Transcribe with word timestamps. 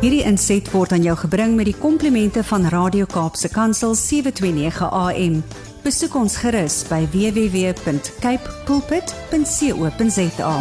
Hierdie 0.00 0.22
inset 0.24 0.64
word 0.72 0.94
aan 0.96 1.02
jou 1.04 1.12
gebring 1.26 1.58
met 1.58 1.66
die 1.68 1.76
komplimente 1.76 2.40
van 2.48 2.62
Radio 2.72 3.04
Kaapse 3.04 3.50
Kansel 3.52 3.92
729 3.92 4.86
AM. 4.96 5.34
Besoek 5.84 6.14
ons 6.16 6.38
gerus 6.40 6.78
by 6.88 7.02
www.cape 7.12 8.54
pulpit.co.za. 8.64 10.54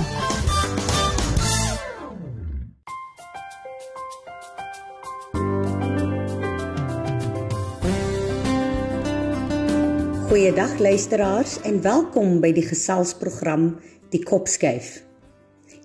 Goeiedag 10.28 10.76
luisteraars 10.83 11.56
en 11.63 11.79
welkom 11.87 12.44
by 12.44 12.51
die 12.60 12.67
gesalsprogram 12.67 13.71
Die 14.12 14.19
Kopskuif. 14.28 14.99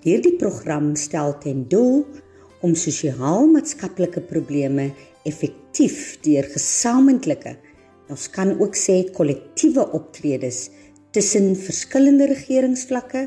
Hierdie 0.02 0.34
program 0.42 0.96
stel 0.98 1.38
ten 1.38 1.68
doel 1.70 2.02
om 2.64 2.72
sosiaal-maatskaplike 2.78 4.22
probleme 4.24 4.88
effektief 5.28 6.16
deur 6.24 6.46
gesamentlike, 6.54 7.58
ons 8.12 8.24
kan 8.32 8.54
ook 8.56 8.76
sê 8.78 9.02
kollektiewe 9.16 9.84
optredes 9.96 10.70
tussen 11.14 11.52
verskillende 11.60 12.30
regeringsvlakke 12.32 13.26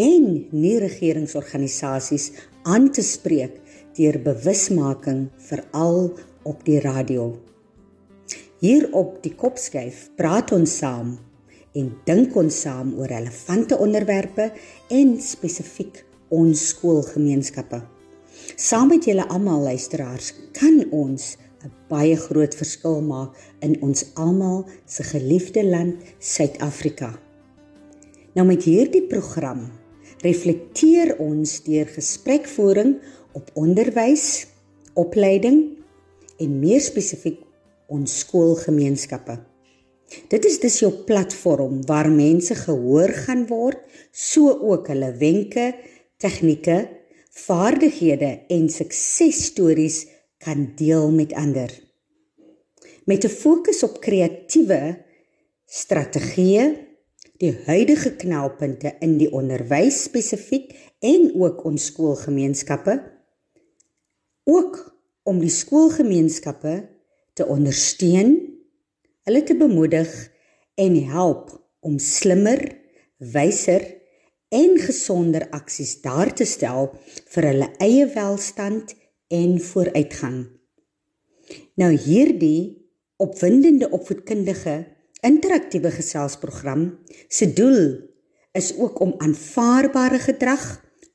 en 0.00 0.26
nie-regeringsorganisasies 0.50 2.32
aan 2.66 2.90
te 2.90 3.04
spreek 3.06 3.60
deur 3.94 4.18
bewusmaking 4.26 5.28
veral 5.48 6.10
op 6.42 6.66
die 6.66 6.80
radio. 6.82 7.30
Hier 8.64 8.88
op 8.96 9.20
die 9.22 9.34
kopskuif 9.38 10.08
praat 10.18 10.50
ons 10.56 10.78
saam 10.82 11.14
en 11.78 11.90
dink 12.08 12.34
ons 12.38 12.62
saam 12.66 12.94
oor 12.98 13.10
relevante 13.10 13.78
onderwerpe 13.78 14.50
en 14.90 15.18
spesifiek 15.22 16.02
ons 16.34 16.70
skoolgemeenskappe. 16.74 17.93
Saam 18.56 18.88
met 18.88 19.04
julle 19.04 19.24
almal 19.28 19.62
luisteraars 19.70 20.32
kan 20.52 20.84
ons 20.90 21.36
'n 21.64 21.72
baie 21.88 22.16
groot 22.16 22.54
verskil 22.54 23.00
maak 23.00 23.36
in 23.60 23.76
ons 23.82 24.04
almal 24.14 24.66
se 24.86 25.02
geliefde 25.02 25.64
land 25.64 25.94
Suid-Afrika. 26.18 27.18
Nou 28.34 28.46
met 28.46 28.62
hierdie 28.62 29.06
program 29.06 29.70
reflekteer 30.22 31.16
ons 31.18 31.62
deur 31.62 31.86
gesprekvoering 31.86 32.98
op 33.32 33.50
onderwys, 33.54 34.46
opleiding 34.94 35.76
en 36.38 36.58
meer 36.60 36.80
spesifiek 36.80 37.40
ons 37.86 38.18
skoolgemeenskappe. 38.18 39.38
Dit 40.28 40.44
is 40.44 40.60
dus 40.60 40.78
jou 40.78 40.92
platform 41.08 41.80
waar 41.86 42.10
mense 42.10 42.54
gehoor 42.54 43.08
gaan 43.26 43.46
word, 43.46 43.80
so 44.12 44.52
ook 44.52 44.88
hulle 44.92 45.12
wenke, 45.18 45.72
tegnieke, 46.18 46.93
vaardighede 47.34 48.44
en 48.48 48.68
suksesstories 48.70 50.04
kan 50.38 50.72
deel 50.78 51.10
met 51.12 51.32
ander. 51.32 51.70
Met 53.04 53.24
'n 53.24 53.28
fokus 53.28 53.82
op 53.82 54.00
kreatiewe 54.00 55.04
strategieë, 55.66 56.86
die 57.36 57.56
huidige 57.66 58.14
knelpunte 58.16 58.94
in 59.00 59.16
die 59.18 59.30
onderwys 59.32 60.02
spesifiek 60.02 60.74
en 60.98 61.32
ook 61.34 61.64
ons 61.64 61.84
skoolgemeenskappe, 61.84 62.94
ook 64.44 64.98
om 65.22 65.40
die 65.40 65.50
skoolgemeenskappe 65.50 66.88
te 67.32 67.46
ondersteun, 67.46 68.36
hulle 69.22 69.42
te 69.42 69.56
bemoedig 69.56 70.30
en 70.74 71.04
help 71.04 71.50
om 71.80 71.98
slimmer, 71.98 72.60
wyser 73.18 74.03
en 74.54 74.78
gesonder 74.78 75.48
aksies 75.50 75.96
daar 76.04 76.30
te 76.34 76.46
stel 76.46 76.92
vir 77.34 77.48
hulle 77.50 77.68
eie 77.82 78.06
welstand 78.14 78.94
en 79.34 79.58
vooruitgang. 79.60 80.44
Nou 81.80 81.90
hierdie 81.90 82.84
opwindende 83.20 83.90
opvoedkundige 83.90 84.76
interaktiewe 85.24 85.90
geselsprogram 85.94 86.86
se 87.28 87.50
doel 87.56 87.86
is 88.54 88.70
ook 88.78 89.00
om 89.02 89.14
aanvaarbare 89.18 90.20
gedrag, 90.22 90.62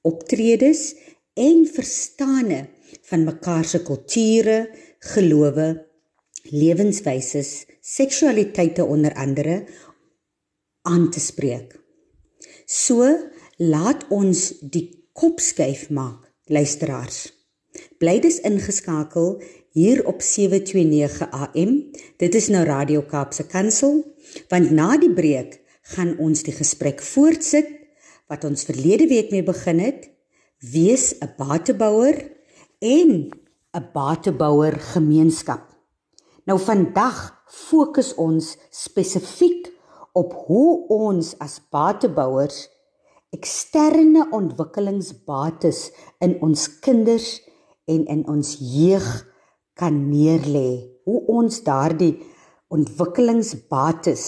optredes 0.02 0.96
en 1.40 1.64
verstande 1.68 2.66
van 3.08 3.24
mekaar 3.24 3.66
se 3.66 3.84
kulture, 3.84 4.68
gelowe 5.14 5.70
lewenswyses, 6.52 7.66
seksualiteite 7.80 8.84
onder 8.84 9.14
andere 9.14 9.64
aan 10.82 11.10
te 11.12 11.20
spreek. 11.20 11.79
So 12.70 13.02
laat 13.58 14.04
ons 14.14 14.44
die 14.62 14.92
kop 15.18 15.40
skuif 15.42 15.88
maak, 15.90 16.28
luisteraars. 16.54 17.32
Bly 17.98 18.20
dus 18.22 18.38
ingeskakel 18.46 19.40
hier 19.74 20.04
op 20.06 20.22
729 20.22 21.24
AM. 21.34 21.72
Dit 22.22 22.38
is 22.38 22.52
nou 22.54 22.62
Radio 22.70 23.02
Kaapse 23.02 23.48
Kansel, 23.50 24.04
want 24.54 24.70
na 24.70 25.00
die 25.02 25.10
breek 25.10 25.58
gaan 25.96 26.14
ons 26.22 26.46
die 26.46 26.54
gesprek 26.54 27.02
voortsit 27.02 27.74
wat 28.30 28.46
ons 28.46 28.68
verlede 28.70 29.10
week 29.10 29.34
mee 29.34 29.48
begin 29.48 29.82
het. 29.82 30.06
Wees 30.62 31.16
'n 31.18 31.34
batebouer 31.42 32.22
en 32.86 33.34
'n 33.74 33.86
batebouer 33.94 34.78
gemeenskap. 34.94 35.74
Nou 36.46 36.60
vandag 36.60 37.34
fokus 37.50 38.14
ons 38.14 38.58
spesifiek 38.70 39.79
op 40.18 40.34
hoe 40.48 40.88
ons 40.88 41.36
as 41.44 41.60
batebouers 41.72 42.68
eksterne 43.36 44.26
ontwikkelingsbates 44.34 45.90
in 46.26 46.38
ons 46.46 46.66
kinders 46.82 47.38
en 47.90 48.06
in 48.10 48.24
ons 48.30 48.56
jeug 48.60 49.10
kan 49.78 49.96
neerlê. 50.10 50.90
Hoe 51.06 51.22
ons 51.40 51.62
daardie 51.66 52.16
ontwikkelingsbates 52.74 54.26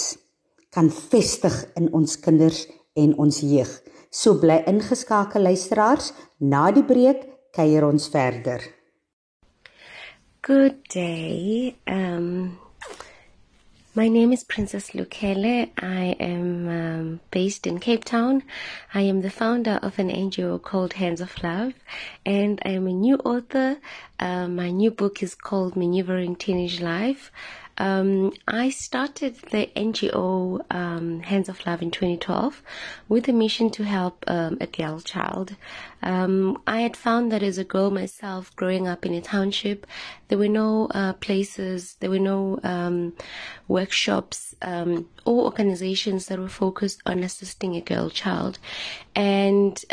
kan 0.72 0.90
vestig 0.90 1.56
in 1.78 1.90
ons 1.94 2.18
kinders 2.22 2.66
en 2.98 3.16
ons 3.20 3.42
jeug. 3.44 3.72
So 4.12 4.40
bly 4.40 4.62
ingeskakel 4.68 5.46
luisteraars, 5.48 6.12
na 6.40 6.70
die 6.76 6.84
breek 6.84 7.26
kuier 7.56 7.86
ons 7.88 8.10
verder. 8.12 8.64
Good 10.42 10.80
day. 10.94 11.76
Um, 11.86 12.58
my 13.94 14.08
name 14.08 14.32
is 14.32 14.46
Princess 14.46 14.92
Lukele. 14.92 15.70
I 15.78 16.16
am 16.18 16.70
um, 16.70 17.20
based 17.30 17.68
in 17.68 17.80
Cape 17.80 18.06
Town. 18.06 18.42
I 18.94 19.02
am 19.02 19.22
the 19.22 19.30
founder 19.30 19.80
of 19.82 20.00
an 20.00 20.10
NGO 20.10 20.62
called 20.62 20.94
Hands 20.94 21.20
of 21.20 21.44
Love, 21.44 21.74
and 22.26 22.62
I 22.64 22.70
am 22.70 22.88
a 22.88 22.94
new 22.94 23.18
author. 23.18 23.80
Uh, 24.18 24.48
my 24.48 24.72
new 24.72 24.92
book 24.92 25.22
is 25.22 25.36
called 25.36 25.76
Maneuvering 25.76 26.38
Teenage 26.38 26.80
Life. 26.80 27.32
Um, 27.82 28.34
I 28.48 28.70
started 28.70 29.38
the 29.50 29.68
NGO 29.76 30.64
um, 30.70 31.22
Hands 31.22 31.50
of 31.50 31.66
Love 31.66 31.82
in 31.82 31.90
2012 31.90 32.62
with 33.10 33.28
a 33.28 33.34
mission 33.34 33.72
to 33.72 33.84
help 33.84 34.24
um, 34.28 34.60
a 34.62 34.68
girl 34.68 35.00
child. 35.00 35.56
Um, 36.04 36.62
I 36.68 36.82
had 36.82 36.96
found 36.96 37.32
that 37.32 37.42
as 37.42 37.58
a 37.58 37.64
girl 37.64 37.90
myself, 37.90 38.56
growing 38.56 38.88
up 38.88 39.04
in 39.04 39.16
a 39.16 39.22
township, 39.22 39.88
there 40.28 40.38
were 40.38 40.48
no 40.48 40.90
uh, 40.92 41.14
places, 41.14 41.96
there 42.02 42.12
were 42.12 42.20
no 42.20 42.60
um, 42.62 43.14
workshops 43.68 44.54
um, 44.62 45.10
or 45.26 45.46
organizations 45.46 46.28
that 46.28 46.38
were 46.38 46.50
focused 46.50 47.02
on 47.08 47.24
assisting 47.24 47.76
a 47.76 47.82
girl 47.82 48.12
child. 48.12 48.60
And 49.16 49.84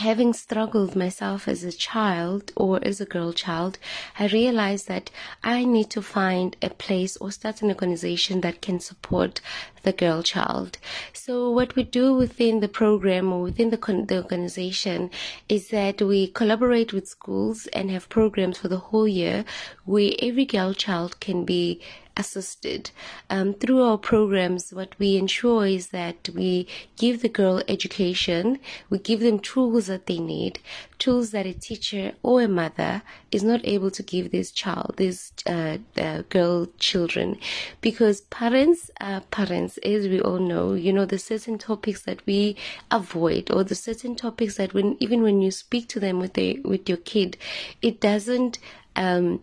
having 0.00 0.32
struggled 0.32 0.96
myself 0.96 1.46
as 1.46 1.62
a 1.62 1.70
child 1.70 2.52
or 2.56 2.80
as 2.82 3.00
a 3.00 3.04
girl 3.04 3.32
child, 3.34 3.78
I 4.18 4.28
realized 4.28 4.88
that 4.88 5.10
I 5.44 5.64
need 5.64 5.90
to 5.90 6.00
find 6.00 6.56
a 6.62 6.70
place 6.70 7.18
or 7.18 7.30
start 7.30 7.60
an 7.60 7.68
organization 7.68 8.40
that 8.40 8.62
can 8.62 8.80
support 8.80 9.42
the 9.82 9.92
girl 9.92 10.22
child. 10.22 10.78
So 11.12 11.50
what 11.50 11.76
we 11.76 11.82
do 11.82 12.14
within 12.14 12.60
the 12.60 12.68
program 12.68 13.30
or 13.30 13.42
within 13.42 13.68
the, 13.68 13.78
con- 13.78 14.06
the 14.06 14.22
organization 14.22 15.10
is 15.48 15.68
that 15.68 16.00
we 16.00 16.28
collaborate 16.28 16.94
with 16.94 17.06
schools 17.06 17.66
and 17.74 17.90
have 17.90 18.08
programs 18.08 18.56
for 18.58 18.68
the 18.68 18.84
whole 18.88 19.08
year 19.08 19.44
where 19.84 20.12
every 20.20 20.46
girl 20.46 20.72
child 20.72 21.20
can 21.20 21.44
be 21.44 21.80
assisted. 22.20 22.90
Um, 23.28 23.54
through 23.54 23.82
our 23.82 23.98
programs, 23.98 24.72
what 24.72 24.92
we 24.98 25.16
ensure 25.16 25.66
is 25.66 25.88
that 25.88 26.28
we 26.34 26.68
give 26.96 27.22
the 27.22 27.28
girl 27.28 27.62
education, 27.66 28.58
we 28.90 28.98
give 28.98 29.20
them 29.20 29.38
tools 29.40 29.86
that 29.86 30.06
they 30.06 30.18
need, 30.18 30.60
tools 30.98 31.30
that 31.30 31.46
a 31.46 31.54
teacher 31.54 32.12
or 32.22 32.42
a 32.42 32.48
mother 32.48 33.02
is 33.32 33.42
not 33.42 33.60
able 33.64 33.90
to 33.90 34.02
give 34.02 34.30
this 34.30 34.50
child, 34.52 34.94
this 34.96 35.32
uh, 35.46 35.78
uh, 35.96 36.22
girl 36.28 36.68
children, 36.78 37.38
because 37.80 38.20
parents 38.42 38.90
are 39.00 39.22
parents, 39.38 39.78
as 39.78 40.06
we 40.06 40.20
all 40.20 40.38
know. 40.38 40.74
You 40.74 40.92
know 40.92 41.06
the 41.06 41.18
certain 41.18 41.58
topics 41.58 42.02
that 42.02 42.20
we 42.26 42.56
avoid, 42.90 43.50
or 43.50 43.64
the 43.64 43.74
certain 43.74 44.14
topics 44.14 44.56
that 44.56 44.74
when 44.74 44.96
even 45.00 45.22
when 45.22 45.40
you 45.40 45.50
speak 45.50 45.88
to 45.88 46.00
them 46.00 46.20
with 46.20 46.34
the 46.34 46.60
with 46.60 46.88
your 46.88 46.98
kid, 46.98 47.36
it 47.82 48.00
doesn't. 48.00 48.58
Um, 48.96 49.40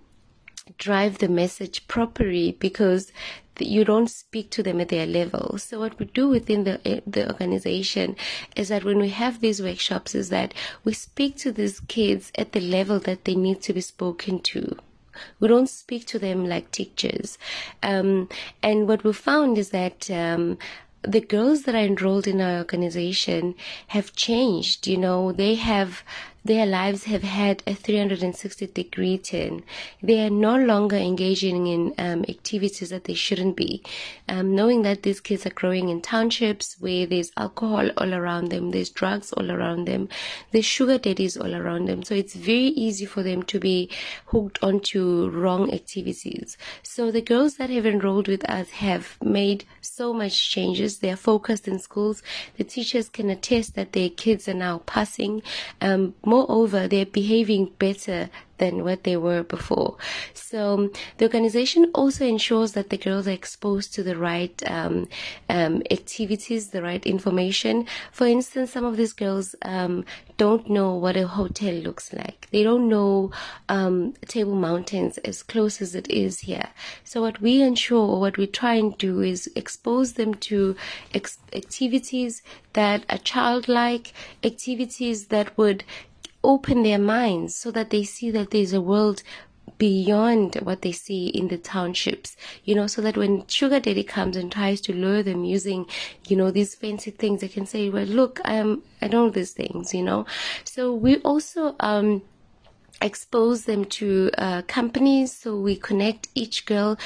drive 0.77 1.19
the 1.19 1.27
message 1.27 1.87
properly 1.87 2.57
because 2.59 3.11
you 3.59 3.83
don't 3.83 4.09
speak 4.09 4.49
to 4.51 4.63
them 4.63 4.79
at 4.79 4.89
their 4.89 5.05
level. 5.05 5.57
So 5.57 5.79
what 5.79 5.97
we 5.99 6.05
do 6.05 6.29
within 6.29 6.63
the 6.63 6.79
eh, 6.87 6.99
the 7.07 7.27
organization 7.31 8.15
is 8.55 8.69
that 8.69 8.83
when 8.83 8.99
we 8.99 9.09
have 9.09 9.39
these 9.39 9.61
workshops, 9.61 10.13
is 10.15 10.29
that 10.29 10.53
we 10.83 10.93
speak 10.93 11.37
to 11.37 11.51
these 11.51 11.79
kids 11.79 12.31
at 12.35 12.51
the 12.51 12.61
level 12.61 12.99
that 12.99 13.25
they 13.25 13.35
need 13.35 13.61
to 13.63 13.73
be 13.73 13.81
spoken 13.81 14.39
to. 14.41 14.77
We 15.39 15.47
don't 15.47 15.69
speak 15.69 16.05
to 16.07 16.19
them 16.19 16.45
like 16.45 16.71
teachers. 16.71 17.37
Um, 17.81 18.29
and 18.61 18.87
what 18.87 19.03
we 19.03 19.13
found 19.13 19.57
is 19.57 19.69
that 19.71 20.11
um, 20.11 20.59
the 21.01 21.21
girls 21.21 21.63
that 21.63 21.75
are 21.75 21.79
enrolled 21.79 22.27
in 22.27 22.41
our 22.41 22.57
organization 22.57 23.55
have 23.87 24.15
changed. 24.15 24.87
You 24.87 24.97
know, 24.97 25.31
they 25.31 25.55
have 25.55 26.03
their 26.47 26.65
lives 26.65 27.03
have 27.03 27.23
had 27.23 27.61
a 27.67 27.73
360 27.73 28.67
degree 28.67 29.17
turn. 29.17 29.63
They 30.01 30.25
are 30.25 30.29
no 30.29 30.55
longer 30.57 30.95
engaging 30.95 31.67
in 31.67 31.93
um, 31.97 32.25
activities 32.27 32.89
that 32.89 33.03
they 33.03 33.13
shouldn't 33.13 33.55
be. 33.55 33.83
Um, 34.29 34.55
knowing 34.55 34.81
that 34.83 35.03
these 35.03 35.19
kids 35.19 35.45
are 35.45 35.51
growing 35.51 35.89
in 35.89 36.01
townships 36.01 36.77
where 36.79 37.05
there's 37.05 37.31
alcohol 37.37 37.89
all 37.97 38.13
around 38.13 38.49
them, 38.49 38.71
there's 38.71 38.89
drugs 38.89 39.33
all 39.33 39.51
around 39.51 39.85
them, 39.87 40.07
there's 40.51 40.65
sugar 40.65 40.97
daddies 40.97 41.37
all 41.37 41.53
around 41.53 41.85
them. 41.85 42.03
So 42.03 42.15
it's 42.15 42.35
very 42.35 42.71
easy 42.87 43.05
for 43.05 43.23
them 43.23 43.43
to 43.43 43.59
be 43.59 43.89
hooked 44.27 44.59
onto 44.63 45.29
wrong 45.29 45.73
activities. 45.73 46.57
So 46.83 47.11
the 47.11 47.21
girls 47.21 47.57
that 47.57 47.69
have 47.69 47.85
enrolled 47.85 48.27
with 48.27 48.49
us 48.49 48.69
have 48.71 49.17
made 49.21 49.65
so 49.81 50.13
much 50.13 50.49
changes. 50.49 50.99
They 50.99 51.11
are 51.11 51.17
focused 51.17 51.67
in 51.67 51.79
schools. 51.79 52.23
The 52.57 52.63
teachers 52.63 53.09
can 53.09 53.29
attest 53.29 53.75
that 53.75 53.93
their 53.93 54.09
kids 54.09 54.47
are 54.47 54.53
now 54.53 54.79
passing. 54.85 55.41
Um, 55.81 56.15
more 56.25 56.36
Moreover, 56.37 56.87
they're 56.87 57.05
behaving 57.21 57.71
better 57.79 58.29
than 58.59 58.83
what 58.83 59.03
they 59.03 59.17
were 59.17 59.43
before. 59.43 59.97
So 60.33 60.91
the 61.17 61.25
organization 61.25 61.91
also 61.95 62.25
ensures 62.25 62.73
that 62.73 62.89
the 62.91 62.97
girls 62.97 63.27
are 63.27 63.31
exposed 63.31 63.93
to 63.95 64.03
the 64.03 64.15
right 64.15 64.55
um, 64.69 65.07
um, 65.49 65.81
activities, 65.89 66.69
the 66.69 66.83
right 66.83 67.03
information. 67.05 67.87
For 68.11 68.27
instance, 68.27 68.71
some 68.71 68.85
of 68.85 68.97
these 68.97 69.13
girls 69.13 69.55
um, 69.63 70.05
don't 70.37 70.69
know 70.69 70.93
what 70.93 71.17
a 71.17 71.27
hotel 71.27 71.73
looks 71.73 72.13
like. 72.13 72.47
They 72.51 72.63
don't 72.63 72.87
know 72.87 73.31
um, 73.69 74.13
Table 74.27 74.55
Mountains 74.55 75.17
as 75.19 75.41
close 75.41 75.81
as 75.81 75.95
it 75.95 76.07
is 76.09 76.41
here. 76.41 76.69
So 77.03 77.21
what 77.21 77.41
we 77.41 77.61
ensure, 77.61 78.19
what 78.19 78.37
we 78.37 78.45
try 78.45 78.75
and 78.75 78.95
do, 78.97 79.21
is 79.21 79.49
expose 79.55 80.13
them 80.13 80.35
to 80.35 80.75
ex- 81.13 81.39
activities 81.53 82.43
that 82.73 83.05
are 83.09 83.17
childlike, 83.17 84.13
activities 84.43 85.27
that 85.27 85.57
would 85.57 85.83
open 86.47 86.83
their 86.83 86.97
minds 86.97 87.55
so 87.55 87.69
that 87.71 87.89
they 87.89 88.03
see 88.03 88.31
that 88.31 88.51
there's 88.51 88.73
a 88.73 88.81
world 88.81 89.21
beyond 89.77 90.55
what 90.63 90.81
they 90.81 90.91
see 90.91 91.27
in 91.27 91.49
the 91.49 91.57
townships, 91.57 92.35
you 92.63 92.73
know, 92.73 92.87
so 92.87 93.01
that 93.01 93.17
when 93.17 93.45
sugar 93.47 93.79
daddy 93.79 94.03
comes 94.03 94.35
and 94.35 94.51
tries 94.51 94.81
to 94.81 94.93
lure 94.93 95.21
them 95.21 95.43
using, 95.43 95.85
you 96.27 96.35
know, 96.35 96.49
these 96.49 96.73
fancy 96.73 97.11
things, 97.11 97.41
they 97.41 97.47
can 97.47 97.65
say, 97.65 97.89
well, 97.89 98.05
look, 98.05 98.39
I'm, 98.45 98.81
I 99.01 99.07
know 99.07 99.29
these 99.29 99.51
things, 99.51 99.93
you 99.93 100.01
know. 100.01 100.25
So 100.63 100.93
we 100.93 101.17
also, 101.17 101.75
um, 101.79 102.23
expose 103.01 103.65
them 103.65 103.85
to 103.85 104.31
uh, 104.39 104.61
companies 104.63 105.31
so 105.31 105.55
we 105.55 105.75
connect 105.75 106.27
each 106.33 106.65
girl 106.65 106.97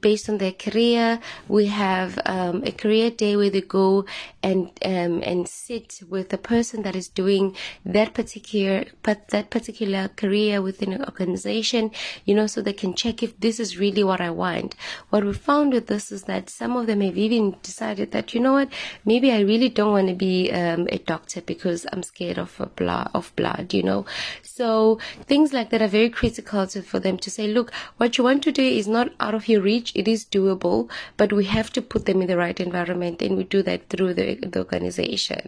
based 0.00 0.28
on 0.28 0.38
their 0.38 0.52
career. 0.52 1.20
We 1.48 1.66
have 1.66 2.18
um, 2.26 2.62
a 2.64 2.72
career 2.72 3.10
day 3.10 3.36
where 3.36 3.50
they 3.50 3.60
go 3.60 4.04
and 4.42 4.70
um, 4.84 5.22
and 5.24 5.48
sit 5.48 6.02
with 6.08 6.30
the 6.30 6.38
person 6.38 6.82
that 6.82 6.96
is 6.96 7.08
doing 7.08 7.56
that 7.84 8.14
particular 8.14 8.84
but 9.02 9.28
that 9.28 9.50
particular 9.50 10.08
career 10.08 10.62
within 10.62 10.92
an 10.92 11.04
organization. 11.04 11.90
You 12.24 12.34
know, 12.34 12.46
so 12.46 12.62
they 12.62 12.72
can 12.72 12.94
check 12.94 13.22
if 13.22 13.38
this 13.40 13.58
is 13.60 13.78
really 13.78 14.04
what 14.04 14.20
I 14.20 14.30
want. 14.30 14.74
What 15.10 15.24
we 15.24 15.32
found 15.32 15.72
with 15.72 15.86
this 15.86 16.12
is 16.12 16.24
that 16.24 16.50
some 16.50 16.76
of 16.76 16.86
them 16.86 17.00
have 17.00 17.18
even 17.18 17.56
decided 17.62 18.12
that 18.12 18.34
you 18.34 18.40
know 18.40 18.52
what, 18.52 18.68
maybe 19.04 19.32
I 19.32 19.40
really 19.40 19.68
don't 19.68 19.92
want 19.92 20.08
to 20.08 20.14
be 20.14 20.50
um, 20.52 20.88
a 20.90 20.98
doctor 20.98 21.40
because 21.40 21.86
I'm 21.92 22.02
scared 22.02 22.38
of 22.38 22.60
blood 22.76 23.10
of 23.14 23.34
blood. 23.36 23.74
You 23.74 23.82
know, 23.82 24.06
so 24.42 24.98
things 25.26 25.52
like 25.52 25.70
that 25.70 25.82
are 25.82 25.88
very 25.88 26.10
critical 26.10 26.66
to, 26.66 26.82
for 26.82 27.00
them 27.00 27.18
to 27.18 27.30
say, 27.30 27.48
look, 27.48 27.72
what 27.96 28.18
you 28.18 28.24
want 28.24 28.42
to 28.44 28.52
do 28.52 28.62
is 28.62 28.86
not 28.86 29.10
out 29.20 29.34
of 29.34 29.48
your 29.48 29.60
reach 29.60 29.71
reach, 29.72 29.92
it 29.94 30.06
is 30.14 30.24
doable, 30.36 30.80
but 31.16 31.32
we 31.32 31.44
have 31.56 31.70
to 31.76 31.82
put 31.92 32.06
them 32.06 32.20
in 32.22 32.28
the 32.28 32.40
right 32.44 32.58
environment 32.68 33.22
and 33.22 33.36
we 33.36 33.44
do 33.44 33.62
that 33.68 33.88
through 33.88 34.12
the, 34.14 34.28
the 34.52 34.60
organization. 34.66 35.42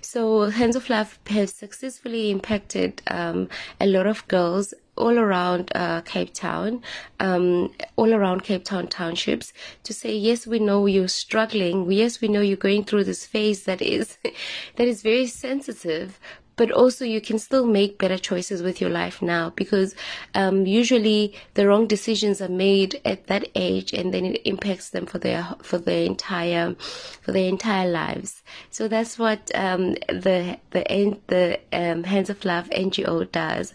So 0.00 0.22
Hands 0.60 0.76
of 0.76 0.90
Love 0.90 1.18
has 1.26 1.52
successfully 1.64 2.30
impacted 2.30 3.02
um, 3.18 3.48
a 3.80 3.86
lot 3.86 4.06
of 4.06 4.26
girls 4.28 4.74
all 5.00 5.18
around 5.18 5.72
uh, 5.74 6.02
Cape 6.02 6.32
Town, 6.34 6.82
um, 7.18 7.72
all 7.96 8.12
around 8.12 8.44
Cape 8.44 8.64
Town 8.64 8.86
townships 8.86 9.52
to 9.84 9.92
say, 9.94 10.14
yes, 10.14 10.46
we 10.46 10.58
know 10.58 10.86
you're 10.86 11.08
struggling. 11.08 11.90
Yes, 11.90 12.20
we 12.20 12.28
know 12.28 12.40
you're 12.40 12.56
going 12.56 12.84
through 12.84 13.04
this 13.04 13.24
phase 13.26 13.64
that 13.64 13.80
is, 13.80 14.18
that 14.76 14.86
is 14.86 15.02
very 15.02 15.26
sensitive, 15.26 16.20
but 16.56 16.70
also 16.70 17.04
you 17.04 17.20
can 17.20 17.38
still 17.38 17.66
make 17.66 17.98
better 17.98 18.18
choices 18.18 18.62
with 18.62 18.80
your 18.80 18.90
life 18.90 19.22
now 19.22 19.50
because 19.50 19.94
um, 20.34 20.66
usually 20.66 21.34
the 21.54 21.66
wrong 21.66 21.86
decisions 21.86 22.40
are 22.40 22.48
made 22.48 23.00
at 23.04 23.26
that 23.26 23.48
age 23.54 23.92
and 23.92 24.12
then 24.12 24.24
it 24.24 24.42
impacts 24.44 24.90
them 24.90 25.06
for 25.06 25.18
their 25.18 25.54
for 25.62 25.78
their 25.78 26.04
entire 26.04 26.74
for 27.22 27.32
their 27.32 27.48
entire 27.48 27.88
lives. 27.88 28.42
So 28.70 28.88
that's 28.88 29.18
what 29.18 29.50
um, 29.54 29.94
the 30.08 30.58
the 30.70 31.18
the 31.28 31.60
um, 31.72 32.04
Hands 32.04 32.30
of 32.30 32.44
Love 32.44 32.68
NGO 32.70 33.30
does, 33.30 33.74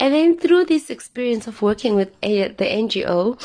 and 0.00 0.14
then 0.14 0.38
through 0.38 0.64
this 0.66 0.90
experience 0.90 1.46
of 1.46 1.62
working 1.62 1.94
with 1.94 2.14
a, 2.22 2.48
the 2.48 2.64
NGO 2.64 3.38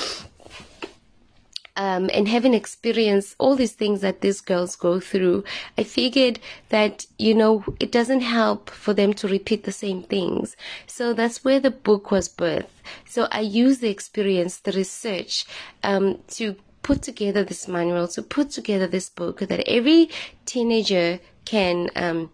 um, 1.80 2.10
and 2.14 2.28
having 2.28 2.54
experienced 2.54 3.36
all 3.40 3.56
these 3.56 3.72
things 3.72 4.02
that 4.02 4.20
these 4.20 4.42
girls 4.42 4.76
go 4.76 5.00
through, 5.00 5.46
I 5.78 5.84
figured 5.86 6.38
that, 6.68 7.06
you 7.18 7.34
know, 7.34 7.64
it 7.80 7.90
doesn't 7.90 8.20
help 8.20 8.70
for 8.70 8.94
them 8.94 9.14
to 9.14 9.30
repeat 9.30 9.64
the 9.64 9.72
same 9.72 10.04
things. 10.04 10.58
So 10.88 11.14
that's 11.14 11.46
where 11.46 11.62
the 11.62 11.72
book 11.72 12.12
was 12.12 12.28
birthed. 12.28 12.66
So 13.06 13.30
I 13.32 13.40
used 13.40 13.80
the 13.80 13.90
experience, 13.90 14.58
the 14.58 14.74
research, 14.74 15.46
um, 15.82 16.20
to 16.32 16.58
put 16.82 17.02
together 17.02 17.46
this 17.46 17.66
manual, 17.66 18.10
to 18.10 18.24
put 18.24 18.50
together 18.52 18.86
this 18.86 19.10
book 19.10 19.40
that 19.40 19.64
every 19.66 20.10
teenager 20.46 21.22
can, 21.46 21.90
um, 21.96 22.30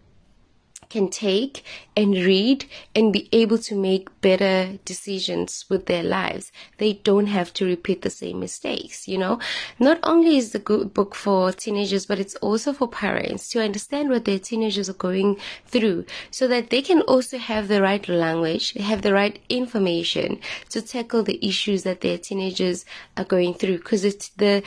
can 0.88 1.08
take 1.08 1.64
and 1.96 2.14
read 2.14 2.64
and 2.94 3.12
be 3.12 3.28
able 3.32 3.58
to 3.58 3.74
make 3.74 4.20
better 4.20 4.78
decisions 4.84 5.64
with 5.68 5.86
their 5.86 6.02
lives. 6.02 6.52
They 6.78 6.94
don't 6.94 7.26
have 7.26 7.52
to 7.54 7.64
repeat 7.64 8.02
the 8.02 8.10
same 8.10 8.40
mistakes, 8.40 9.08
you 9.08 9.18
know. 9.18 9.38
Not 9.78 9.98
only 10.02 10.36
is 10.36 10.52
the 10.52 10.58
good 10.58 10.94
book 10.94 11.14
for 11.14 11.52
teenagers, 11.52 12.06
but 12.06 12.18
it's 12.18 12.36
also 12.36 12.72
for 12.72 12.88
parents 12.88 13.48
to 13.50 13.62
understand 13.62 14.10
what 14.10 14.24
their 14.24 14.38
teenagers 14.38 14.88
are 14.88 14.94
going 14.94 15.38
through 15.66 16.04
so 16.30 16.46
that 16.48 16.70
they 16.70 16.82
can 16.82 17.00
also 17.02 17.38
have 17.38 17.68
the 17.68 17.82
right 17.82 18.08
language, 18.08 18.72
have 18.74 19.02
the 19.02 19.12
right 19.12 19.38
information 19.48 20.38
to 20.70 20.82
tackle 20.82 21.22
the 21.22 21.44
issues 21.46 21.82
that 21.82 22.00
their 22.00 22.18
teenagers 22.18 22.84
are 23.16 23.24
going 23.24 23.54
through 23.54 23.78
because 23.78 24.04
it's 24.04 24.28
the 24.30 24.62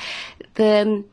the 0.55 0.81
um, 0.81 1.05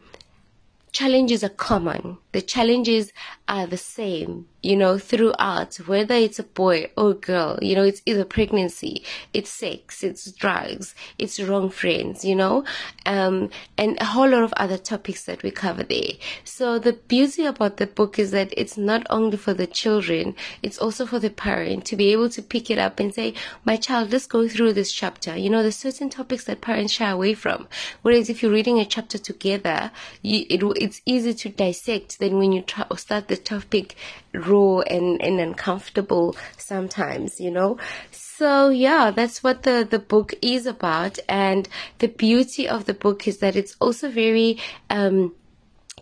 challenges 0.93 1.45
are 1.45 1.51
common. 1.51 2.19
The 2.37 2.43
challenges 2.43 3.15
are 3.49 3.67
the 3.67 3.79
same, 3.79 4.47
you 4.63 4.77
know, 4.77 4.99
throughout, 4.99 5.77
whether 5.77 6.17
it's 6.17 6.39
a 6.39 6.43
boy 6.43 6.91
or 6.95 7.13
a 7.13 7.15
girl, 7.15 7.59
you 7.63 7.75
know, 7.75 7.85
it's 7.85 8.03
either 8.05 8.27
pregnancy, 8.27 9.05
it's 9.33 9.49
sex, 9.49 10.05
it's 10.05 10.31
drugs, 10.33 10.95
it's 11.19 11.41
wrong 11.41 11.71
friends, 11.71 12.27
you 12.27 12.35
know, 12.35 12.65
um, 13.07 13.49
and 13.79 13.97
a 14.03 14.05
whole 14.05 14.29
lot 14.29 14.43
of 14.43 14.53
other 14.59 14.77
topics 14.77 15.25
that 15.25 15.43
we 15.43 15.51
cover 15.51 15.83
there. 15.83 16.13
So 16.45 16.79
the 16.79 16.93
beauty 16.93 17.47
about 17.47 17.79
the 17.79 17.87
book 17.87 18.19
is 18.19 18.33
that 18.33 18.53
it's 18.55 18.77
not 18.77 19.07
only 19.09 19.39
for 19.39 19.55
the 19.55 19.67
children, 19.67 20.35
it's 20.63 20.79
also 20.79 21.07
for 21.07 21.19
the 21.19 21.31
parent 21.31 21.87
to 21.87 21.97
be 21.97 22.13
able 22.13 22.29
to 22.29 22.43
pick 22.43 22.71
it 22.71 22.79
up 22.79 23.01
and 23.01 23.15
say, 23.15 23.33
my 23.65 23.77
child, 23.77 24.13
let's 24.13 24.27
go 24.27 24.47
through 24.47 24.75
this 24.75 24.93
chapter. 24.93 25.35
You 25.39 25.49
know, 25.49 25.63
there's 25.63 25.77
certain 25.77 26.11
topics 26.11 26.45
that 26.45 26.61
parents 26.61 26.93
shy 26.93 27.09
away 27.09 27.33
from. 27.33 27.67
Whereas 28.03 28.29
if 28.29 28.43
you're 28.43 28.53
reading 28.53 28.79
a 28.79 28.85
chapter 28.85 29.17
together, 29.17 29.91
you, 30.21 30.45
it, 30.51 30.63
it's 30.83 31.01
easy 31.07 31.33
to 31.33 31.49
dissect 31.49 32.19
than 32.29 32.39
when 32.39 32.51
you 32.53 32.63
try, 32.63 32.87
start 32.97 33.29
the 33.29 33.37
the 33.37 33.43
topic 33.43 33.97
raw 34.35 34.81
and, 34.81 35.23
and 35.23 35.41
uncomfortable 35.41 36.37
sometimes, 36.57 37.41
you 37.41 37.51
know. 37.51 37.79
So 38.11 38.69
yeah, 38.69 39.11
that's 39.11 39.43
what 39.43 39.63
the, 39.63 39.87
the 39.89 39.99
book 39.99 40.35
is 40.43 40.67
about. 40.67 41.19
And 41.29 41.69
the 41.99 42.09
beauty 42.09 42.69
of 42.69 42.85
the 42.85 42.95
book 42.95 43.27
is 43.29 43.39
that 43.39 43.57
it's 43.57 43.77
also 43.81 44.11
very, 44.11 44.59
um, 44.91 45.35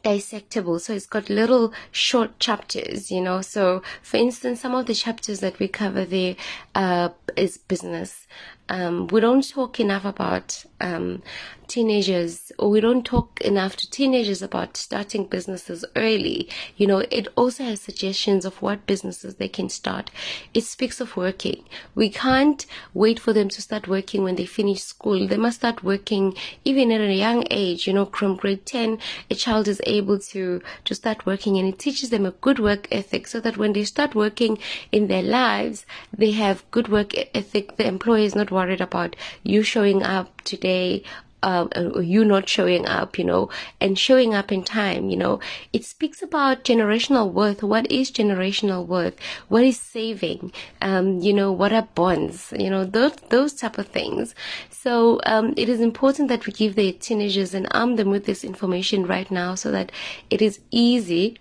dissectable. 0.04 0.80
So 0.80 0.92
it's 0.92 1.06
got 1.06 1.30
little 1.30 1.72
short 1.90 2.38
chapters, 2.38 3.10
you 3.10 3.22
know. 3.22 3.40
So 3.40 3.82
for 4.02 4.18
instance, 4.18 4.60
some 4.60 4.74
of 4.74 4.86
the 4.86 4.94
chapters 4.94 5.40
that 5.40 5.58
we 5.58 5.68
cover 5.68 6.04
there 6.04 6.36
uh, 6.74 7.08
is 7.36 7.56
business. 7.56 8.26
Um, 8.68 9.08
we 9.08 9.20
don't 9.20 9.46
talk 9.48 9.78
enough 9.78 10.04
about 10.04 10.64
um, 10.80 11.22
teenagers 11.66 12.52
or 12.58 12.70
we 12.70 12.80
don't 12.80 13.04
talk 13.04 13.40
enough 13.40 13.76
to 13.76 13.90
teenagers 13.90 14.42
about 14.42 14.76
starting 14.76 15.24
businesses 15.24 15.84
early. 15.96 16.48
You 16.76 16.86
know, 16.86 16.98
it 17.10 17.28
also 17.36 17.64
has 17.64 17.80
suggestions 17.80 18.44
of 18.44 18.60
what 18.62 18.86
businesses 18.86 19.36
they 19.36 19.48
can 19.48 19.68
start. 19.68 20.10
It 20.52 20.64
speaks 20.64 21.00
of 21.00 21.16
working. 21.16 21.64
We 21.94 22.10
can't 22.10 22.64
wait 22.92 23.18
for 23.18 23.32
them 23.32 23.48
to 23.50 23.62
start 23.62 23.88
working 23.88 24.22
when 24.22 24.36
they 24.36 24.46
finish 24.46 24.82
school. 24.82 25.26
They 25.26 25.36
must 25.36 25.58
start 25.58 25.82
working 25.82 26.34
even 26.64 26.90
at 26.92 27.00
a 27.00 27.14
young 27.14 27.44
age. 27.50 27.86
You 27.86 27.94
know, 27.94 28.06
from 28.06 28.36
grade 28.36 28.66
10, 28.66 28.98
a 29.30 29.34
child 29.34 29.68
is 29.68 29.80
able 29.86 30.18
to, 30.18 30.62
to 30.84 30.94
start 30.94 31.26
working 31.26 31.58
and 31.58 31.68
it 31.68 31.78
teaches 31.78 32.10
them 32.10 32.26
a 32.26 32.30
good 32.30 32.58
work 32.58 32.88
ethic 32.90 33.26
so 33.26 33.40
that 33.40 33.56
when 33.56 33.72
they 33.72 33.84
start 33.84 34.14
working 34.14 34.58
in 34.92 35.08
their 35.08 35.22
lives, 35.22 35.86
they 36.16 36.32
have 36.32 36.68
good 36.70 36.88
work 36.88 37.12
ethic. 37.34 37.76
The 37.76 37.86
employer 37.86 38.18
is 38.24 38.34
not 38.34 38.50
worried 38.54 38.80
about 38.80 39.16
you 39.42 39.62
showing 39.62 40.02
up 40.02 40.40
today 40.42 41.02
um, 41.44 41.68
you 42.00 42.24
not 42.24 42.48
showing 42.48 42.86
up, 42.86 43.18
you 43.18 43.24
know, 43.24 43.50
and 43.80 43.98
showing 43.98 44.34
up 44.34 44.50
in 44.50 44.64
time, 44.64 45.10
you 45.10 45.16
know, 45.16 45.40
it 45.72 45.84
speaks 45.84 46.22
about 46.22 46.64
generational 46.64 47.30
worth. 47.30 47.62
What 47.62 47.90
is 47.92 48.10
generational 48.10 48.86
worth? 48.86 49.14
What 49.48 49.62
is 49.62 49.78
saving? 49.78 50.52
Um, 50.80 51.20
you 51.20 51.34
know, 51.34 51.52
what 51.52 51.72
are 51.72 51.86
bonds? 51.94 52.52
You 52.58 52.70
know, 52.70 52.84
those, 52.84 53.16
those 53.28 53.52
type 53.52 53.76
of 53.76 53.88
things. 53.88 54.34
So, 54.70 55.20
um, 55.26 55.52
it 55.56 55.68
is 55.68 55.80
important 55.80 56.28
that 56.28 56.46
we 56.46 56.52
give 56.52 56.76
the 56.76 56.92
teenagers 56.92 57.52
and 57.52 57.68
arm 57.72 57.96
them 57.96 58.10
with 58.10 58.24
this 58.24 58.42
information 58.42 59.06
right 59.06 59.30
now 59.30 59.54
so 59.54 59.70
that 59.70 59.92
it 60.30 60.40
is 60.40 60.60
easy 60.70 61.38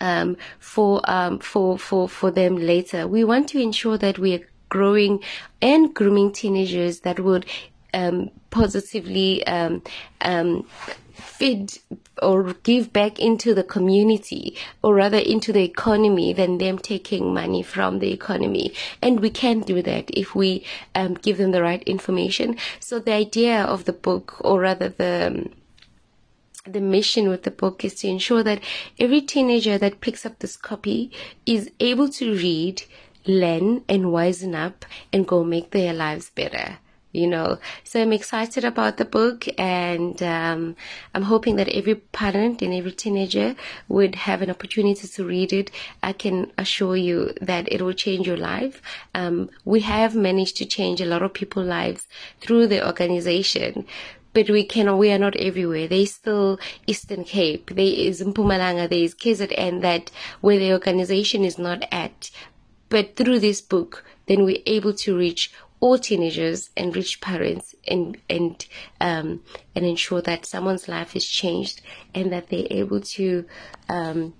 um, 0.00 0.36
for 0.60 1.00
um, 1.10 1.40
for 1.40 1.76
for 1.76 2.08
for 2.08 2.30
them 2.30 2.56
later. 2.56 3.08
We 3.08 3.24
want 3.24 3.48
to 3.48 3.60
ensure 3.60 3.98
that 3.98 4.18
we 4.18 4.44
growing 4.68 5.22
and 5.60 5.94
grooming 5.94 6.32
teenagers 6.32 7.00
that 7.00 7.20
would 7.20 7.46
um, 7.94 8.30
positively 8.50 9.46
um, 9.46 9.82
um, 10.20 10.66
feed 11.14 11.78
or 12.22 12.52
give 12.62 12.92
back 12.92 13.18
into 13.18 13.54
the 13.54 13.62
community 13.62 14.56
or 14.82 14.94
rather 14.94 15.18
into 15.18 15.52
the 15.52 15.62
economy 15.62 16.32
than 16.32 16.58
them 16.58 16.78
taking 16.78 17.32
money 17.32 17.62
from 17.62 17.98
the 17.98 18.12
economy. 18.12 18.72
And 19.02 19.20
we 19.20 19.30
can 19.30 19.60
do 19.60 19.82
that 19.82 20.10
if 20.10 20.34
we 20.34 20.64
um, 20.94 21.14
give 21.14 21.38
them 21.38 21.52
the 21.52 21.62
right 21.62 21.82
information. 21.84 22.56
So 22.80 22.98
the 22.98 23.12
idea 23.12 23.62
of 23.62 23.84
the 23.84 23.92
book 23.92 24.36
or 24.40 24.60
rather 24.60 24.88
the 24.88 25.50
the 26.66 26.80
mission 26.80 27.30
with 27.30 27.44
the 27.44 27.50
book 27.50 27.82
is 27.82 27.94
to 27.94 28.08
ensure 28.08 28.42
that 28.42 28.60
every 28.98 29.22
teenager 29.22 29.78
that 29.78 30.02
picks 30.02 30.26
up 30.26 30.38
this 30.38 30.54
copy 30.54 31.10
is 31.46 31.70
able 31.80 32.10
to 32.10 32.34
read, 32.34 32.82
learn, 33.28 33.84
and 33.88 34.06
wisen 34.06 34.54
up 34.54 34.84
and 35.12 35.28
go 35.28 35.44
make 35.44 35.70
their 35.70 35.92
lives 35.92 36.30
better 36.30 36.78
you 37.12 37.26
know. 37.26 37.58
So 37.84 38.02
I'm 38.02 38.12
excited 38.12 38.64
about 38.64 38.96
the 38.96 39.04
book 39.04 39.46
and 39.58 40.22
um, 40.22 40.76
I'm 41.14 41.22
hoping 41.22 41.56
that 41.56 41.68
every 41.68 41.96
parent 41.96 42.62
and 42.62 42.74
every 42.74 42.92
teenager 42.92 43.56
would 43.88 44.14
have 44.14 44.42
an 44.42 44.50
opportunity 44.50 45.06
to 45.08 45.24
read 45.24 45.52
it. 45.52 45.70
I 46.02 46.12
can 46.12 46.52
assure 46.58 46.96
you 46.96 47.32
that 47.40 47.70
it 47.72 47.82
will 47.82 47.94
change 47.94 48.26
your 48.26 48.36
life. 48.36 48.82
Um, 49.14 49.50
we 49.64 49.80
have 49.80 50.14
managed 50.14 50.56
to 50.58 50.66
change 50.66 51.00
a 51.00 51.06
lot 51.06 51.22
of 51.22 51.32
people's 51.32 51.66
lives 51.66 52.06
through 52.40 52.66
the 52.66 52.86
organization. 52.86 53.86
But 54.34 54.50
we 54.50 54.62
can 54.62 54.98
we 54.98 55.10
are 55.10 55.18
not 55.18 55.36
everywhere. 55.36 55.88
There's 55.88 56.12
still 56.12 56.60
Eastern 56.86 57.24
Cape, 57.24 57.70
there 57.74 57.86
is 57.86 58.22
Mpumalanga, 58.22 58.88
there 58.88 58.98
is 59.00 59.14
KZN 59.14 59.80
that 59.80 60.10
where 60.42 60.58
the 60.58 60.72
organization 60.72 61.44
is 61.44 61.58
not 61.58 61.88
at. 61.90 62.30
But 62.88 63.16
through 63.16 63.40
this 63.40 63.60
book, 63.60 64.04
then 64.26 64.44
we're 64.44 64.62
able 64.66 64.94
to 64.94 65.16
reach 65.16 65.52
all 65.80 65.98
teenagers 65.98 66.70
and 66.76 66.94
reach 66.94 67.20
parents 67.20 67.74
and 67.86 68.16
and 68.28 68.66
um, 69.00 69.42
and 69.74 69.86
ensure 69.86 70.22
that 70.22 70.46
someone's 70.46 70.88
life 70.88 71.14
is 71.14 71.26
changed 71.26 71.80
and 72.14 72.32
that 72.32 72.48
they're 72.48 72.66
able 72.70 73.00
to 73.00 73.44
um, 73.88 74.34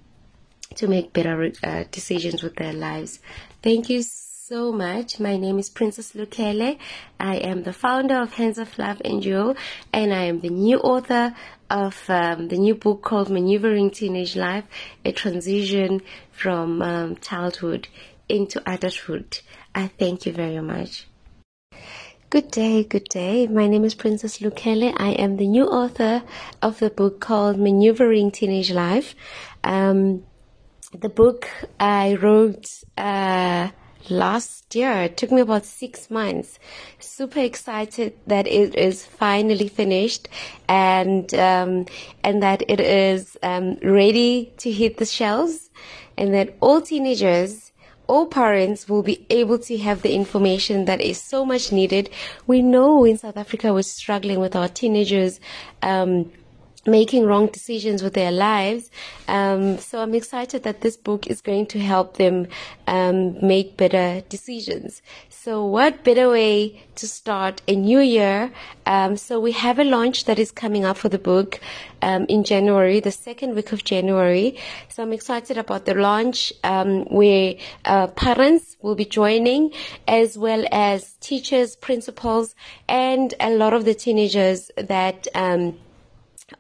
to 0.75 0.87
make 0.87 1.13
better 1.13 1.51
uh, 1.63 1.85
decisions 1.91 2.43
with 2.43 2.57
their 2.57 2.73
lives. 2.73 3.21
Thank 3.63 3.89
you 3.89 4.03
so 4.03 4.73
much. 4.73 5.21
My 5.21 5.37
name 5.37 5.59
is 5.59 5.69
Princess 5.69 6.13
Lukele. 6.13 6.79
I 7.21 7.37
am 7.37 7.63
the 7.65 7.73
founder 7.73 8.17
of 8.17 8.33
Hands 8.35 8.59
of 8.59 8.79
Love 8.79 8.99
NGO 9.05 9.57
and 9.93 10.13
I 10.13 10.25
am 10.25 10.41
the 10.41 10.49
new 10.49 10.79
author 10.79 11.35
of 11.71 12.09
um, 12.09 12.49
the 12.49 12.57
new 12.57 12.75
book 12.75 13.03
called 13.03 13.29
Maneuvering 13.29 13.91
Teenage 13.91 14.37
Life, 14.37 14.65
a 15.05 15.13
transition 15.13 16.01
from 16.33 16.81
um, 16.81 17.17
childhood 17.17 17.89
into 18.29 18.63
adulthood. 18.71 19.41
I 19.75 19.89
thank 19.89 20.27
you 20.27 20.33
very 20.33 20.61
much. 20.61 21.07
Good 22.31 22.51
day, 22.51 22.85
good 22.85 23.09
day. 23.09 23.47
My 23.47 23.67
name 23.69 23.85
is 23.85 23.95
Princess 23.95 24.41
Lukele. 24.41 24.93
I 24.99 25.13
am 25.13 25.39
the 25.39 25.47
new 25.47 25.65
author 25.65 26.23
of 26.61 26.79
the 26.79 26.91
book 26.91 27.21
called 27.21 27.59
Maneuvering 27.59 28.31
Teenage 28.31 28.71
Life. 28.71 29.15
Um, 29.65 30.25
the 30.93 31.09
book 31.09 31.49
I 31.81 32.17
wrote 32.17 32.67
uh, 32.99 33.69
last 34.11 34.75
year. 34.75 34.93
It 35.05 35.17
took 35.17 35.33
me 35.33 35.41
about 35.41 35.65
six 35.65 36.11
months. 36.11 36.59
Super 36.99 37.41
excited 37.41 38.13
that 38.27 38.47
it 38.47 38.75
is 38.75 39.07
finally 39.07 39.69
finished 39.69 40.29
and 40.69 41.33
um, 41.35 41.87
and 42.23 42.43
that 42.43 42.63
it 42.69 42.81
is 42.81 43.39
um, 43.43 43.77
ready 43.83 44.53
to 44.59 44.71
hit 44.71 44.99
the 44.99 45.07
shelves, 45.07 45.71
and 46.17 46.35
that 46.35 46.57
all 46.61 46.81
teenagers 46.81 47.73
all 48.09 48.27
parents 48.27 48.89
will 48.89 49.03
be 49.03 49.25
able 49.31 49.59
to 49.59 49.79
have 49.79 50.03
the 50.03 50.15
information 50.15 50.87
that 50.87 51.01
is 51.01 51.23
so 51.23 51.45
much 51.45 51.71
needed. 51.71 52.11
We 52.47 52.63
know 52.63 53.05
in 53.05 53.19
South 53.19 53.37
Africa 53.37 53.73
we're 53.73 53.83
struggling 53.83 54.41
with 54.41 54.57
our 54.57 54.69
teenagers. 54.69 55.39
Um, 55.83 56.33
making 56.87 57.27
wrong 57.27 57.47
decisions 57.49 58.03
with 58.03 58.15
their 58.15 58.33
lives. 58.33 58.91
Um, 59.27 59.79
so 59.79 60.01
I'm 60.01 60.15
excited 60.15 60.63
that 60.63 60.81
this 60.81 60.97
book 60.97 61.27
is 61.27 61.41
going 61.43 61.67
to 61.67 61.79
help 61.79 62.17
them 62.17 62.49
um, 62.87 63.45
make 63.47 63.77
better 63.77 64.23
decisions. 64.29 65.03
So 65.49 65.65
what 65.65 66.05
better 66.05 66.29
way 66.29 66.79
to 66.97 67.09
start 67.09 67.63
a 67.67 67.75
new 67.75 68.01
year? 68.01 68.53
Um, 68.85 69.17
so 69.17 69.41
we 69.41 69.53
have 69.53 69.79
a 69.79 69.83
launch 69.83 70.27
that 70.27 70.39
is 70.39 70.51
coming 70.51 70.85
up 70.85 70.99
for 70.99 71.09
the 71.09 71.19
book 71.19 71.59
um, 72.03 72.27
in 72.29 72.45
January, 72.45 73.01
the 73.01 73.11
second 73.11 73.55
week 73.55 73.73
of 73.73 73.83
January. 73.83 74.59
So 74.91 75.03
I'm 75.03 75.15
excited 75.15 75.57
about 75.57 75.87
the 75.87 75.95
launch 75.95 76.53
um, 76.65 77.07
where 77.07 77.55
uh, 77.87 78.09
parents 78.09 78.77
will 78.83 78.95
be 78.95 79.07
joining 79.07 79.73
as 80.07 80.37
well 80.37 80.67
as 80.71 81.15
teachers, 81.23 81.77
principals, 81.77 82.55
and 82.87 83.33
a 83.41 83.49
lot 83.49 83.73
of 83.73 83.87
the 83.87 83.95
teenagers 83.95 84.71
that 84.77 85.29
um, 85.35 85.79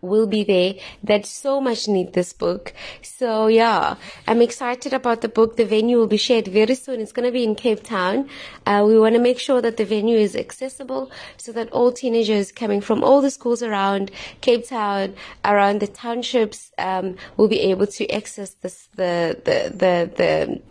will 0.00 0.26
be 0.26 0.44
there 0.44 0.74
that 1.02 1.26
so 1.26 1.60
much 1.60 1.88
need 1.88 2.12
this 2.12 2.32
book. 2.32 2.72
So 3.02 3.46
yeah, 3.46 3.96
I'm 4.26 4.42
excited 4.42 4.92
about 4.92 5.22
the 5.22 5.28
book. 5.28 5.56
The 5.56 5.64
venue 5.64 5.96
will 5.96 6.06
be 6.06 6.16
shared 6.16 6.48
very 6.48 6.74
soon. 6.74 7.00
It's 7.00 7.12
going 7.12 7.26
to 7.26 7.32
be 7.32 7.44
in 7.44 7.54
Cape 7.54 7.82
Town. 7.82 8.28
Uh, 8.66 8.84
we 8.86 8.98
want 8.98 9.14
to 9.14 9.20
make 9.20 9.38
sure 9.38 9.60
that 9.60 9.76
the 9.76 9.84
venue 9.84 10.18
is 10.18 10.36
accessible 10.36 11.10
so 11.36 11.52
that 11.52 11.70
all 11.72 11.92
teenagers 11.92 12.52
coming 12.52 12.80
from 12.80 13.02
all 13.02 13.20
the 13.20 13.30
schools 13.30 13.62
around 13.62 14.10
Cape 14.40 14.66
Town, 14.66 15.14
around 15.44 15.80
the 15.80 15.86
townships, 15.86 16.72
um, 16.78 17.16
will 17.36 17.48
be 17.48 17.60
able 17.60 17.86
to 17.86 18.08
access 18.10 18.50
this, 18.54 18.88
the, 18.96 19.40
the, 19.44 19.70
the, 19.70 20.10
the, 20.16 20.62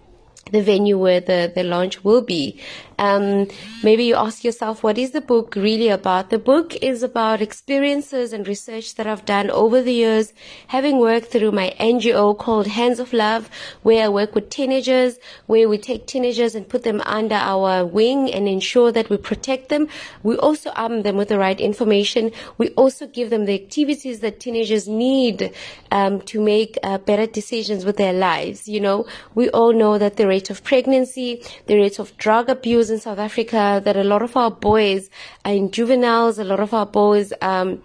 the 0.51 0.61
venue 0.61 0.97
where 0.97 1.19
the, 1.19 1.51
the 1.53 1.63
launch 1.63 2.03
will 2.03 2.21
be. 2.21 2.59
Um, 2.99 3.47
maybe 3.83 4.05
you 4.05 4.15
ask 4.15 4.43
yourself, 4.43 4.81
what 4.81 4.97
is 4.97 5.11
the 5.11 5.21
book 5.21 5.55
really 5.55 5.89
about? 5.89 6.31
The 6.31 6.39
book 6.39 6.75
is 6.77 7.03
about 7.03 7.41
experiences 7.41 8.33
and 8.33 8.47
research 8.47 8.95
that 8.95 9.05
I've 9.05 9.23
done 9.23 9.51
over 9.51 9.83
the 9.83 9.93
years, 9.93 10.33
having 10.67 10.97
worked 10.97 11.27
through 11.27 11.51
my 11.51 11.75
NGO 11.79 12.35
called 12.35 12.65
Hands 12.65 12.99
of 12.99 13.13
Love, 13.13 13.51
where 13.83 14.05
I 14.05 14.09
work 14.09 14.33
with 14.33 14.49
teenagers, 14.49 15.19
where 15.45 15.69
we 15.69 15.77
take 15.77 16.07
teenagers 16.07 16.55
and 16.55 16.67
put 16.67 16.83
them 16.83 17.01
under 17.05 17.35
our 17.35 17.85
wing 17.85 18.33
and 18.33 18.47
ensure 18.47 18.91
that 18.91 19.11
we 19.11 19.17
protect 19.17 19.69
them. 19.69 19.87
We 20.23 20.35
also 20.37 20.71
arm 20.71 21.03
them 21.03 21.17
with 21.17 21.27
the 21.29 21.37
right 21.37 21.59
information. 21.59 22.31
We 22.57 22.69
also 22.69 23.05
give 23.05 23.29
them 23.29 23.45
the 23.45 23.53
activities 23.53 24.21
that 24.21 24.39
teenagers 24.39 24.87
need 24.87 25.53
um, 25.91 26.21
to 26.21 26.41
make 26.41 26.77
uh, 26.81 26.97
better 26.97 27.27
decisions 27.27 27.85
with 27.85 27.97
their 27.97 28.13
lives. 28.13 28.67
You 28.67 28.79
know, 28.79 29.05
we 29.35 29.49
all 29.51 29.71
know 29.71 29.99
that 29.99 30.17
the 30.17 30.25
rate 30.37 30.49
of 30.51 30.63
pregnancy, 30.63 31.41
the 31.65 31.75
rate 31.75 31.99
of 31.99 32.15
drug 32.17 32.47
abuse, 32.47 32.89
in 32.91 32.99
South 32.99 33.17
Africa 33.17 33.81
that 33.83 33.97
a 33.97 34.03
lot 34.03 34.21
of 34.21 34.37
our 34.37 34.51
boys 34.51 35.09
are 35.43 35.53
in 35.53 35.71
juveniles, 35.71 36.37
a 36.37 36.43
lot 36.43 36.59
of 36.59 36.73
our 36.73 36.85
boys 36.85 37.33
um, 37.41 37.81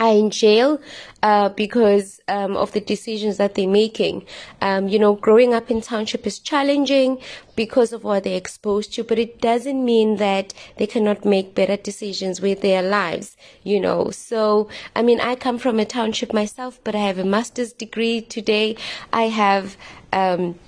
are 0.00 0.12
in 0.12 0.30
jail 0.30 0.80
uh, 1.22 1.48
because 1.50 2.20
um, 2.28 2.56
of 2.56 2.72
the 2.72 2.80
decisions 2.80 3.36
that 3.36 3.54
they're 3.54 3.68
making. 3.68 4.26
Um, 4.60 4.88
you 4.88 4.98
know, 4.98 5.14
growing 5.14 5.54
up 5.54 5.70
in 5.70 5.80
township 5.80 6.26
is 6.26 6.40
challenging 6.40 7.18
because 7.54 7.92
of 7.92 8.02
what 8.04 8.24
they're 8.24 8.36
exposed 8.36 8.92
to, 8.94 9.04
but 9.04 9.18
it 9.18 9.40
doesn't 9.40 9.82
mean 9.84 10.16
that 10.16 10.52
they 10.76 10.88
cannot 10.88 11.24
make 11.24 11.54
better 11.54 11.76
decisions 11.76 12.40
with 12.40 12.60
their 12.62 12.82
lives. 12.82 13.36
You 13.62 13.80
know, 13.80 14.10
so 14.10 14.68
I 14.96 15.02
mean, 15.02 15.20
I 15.20 15.36
come 15.36 15.58
from 15.58 15.78
a 15.78 15.84
township 15.84 16.32
myself, 16.32 16.80
but 16.84 16.94
I 16.94 17.02
have 17.10 17.18
a 17.18 17.24
master's 17.24 17.72
degree 17.72 18.20
today. 18.20 18.76
I 19.12 19.24
have. 19.42 19.76
Um, 20.12 20.58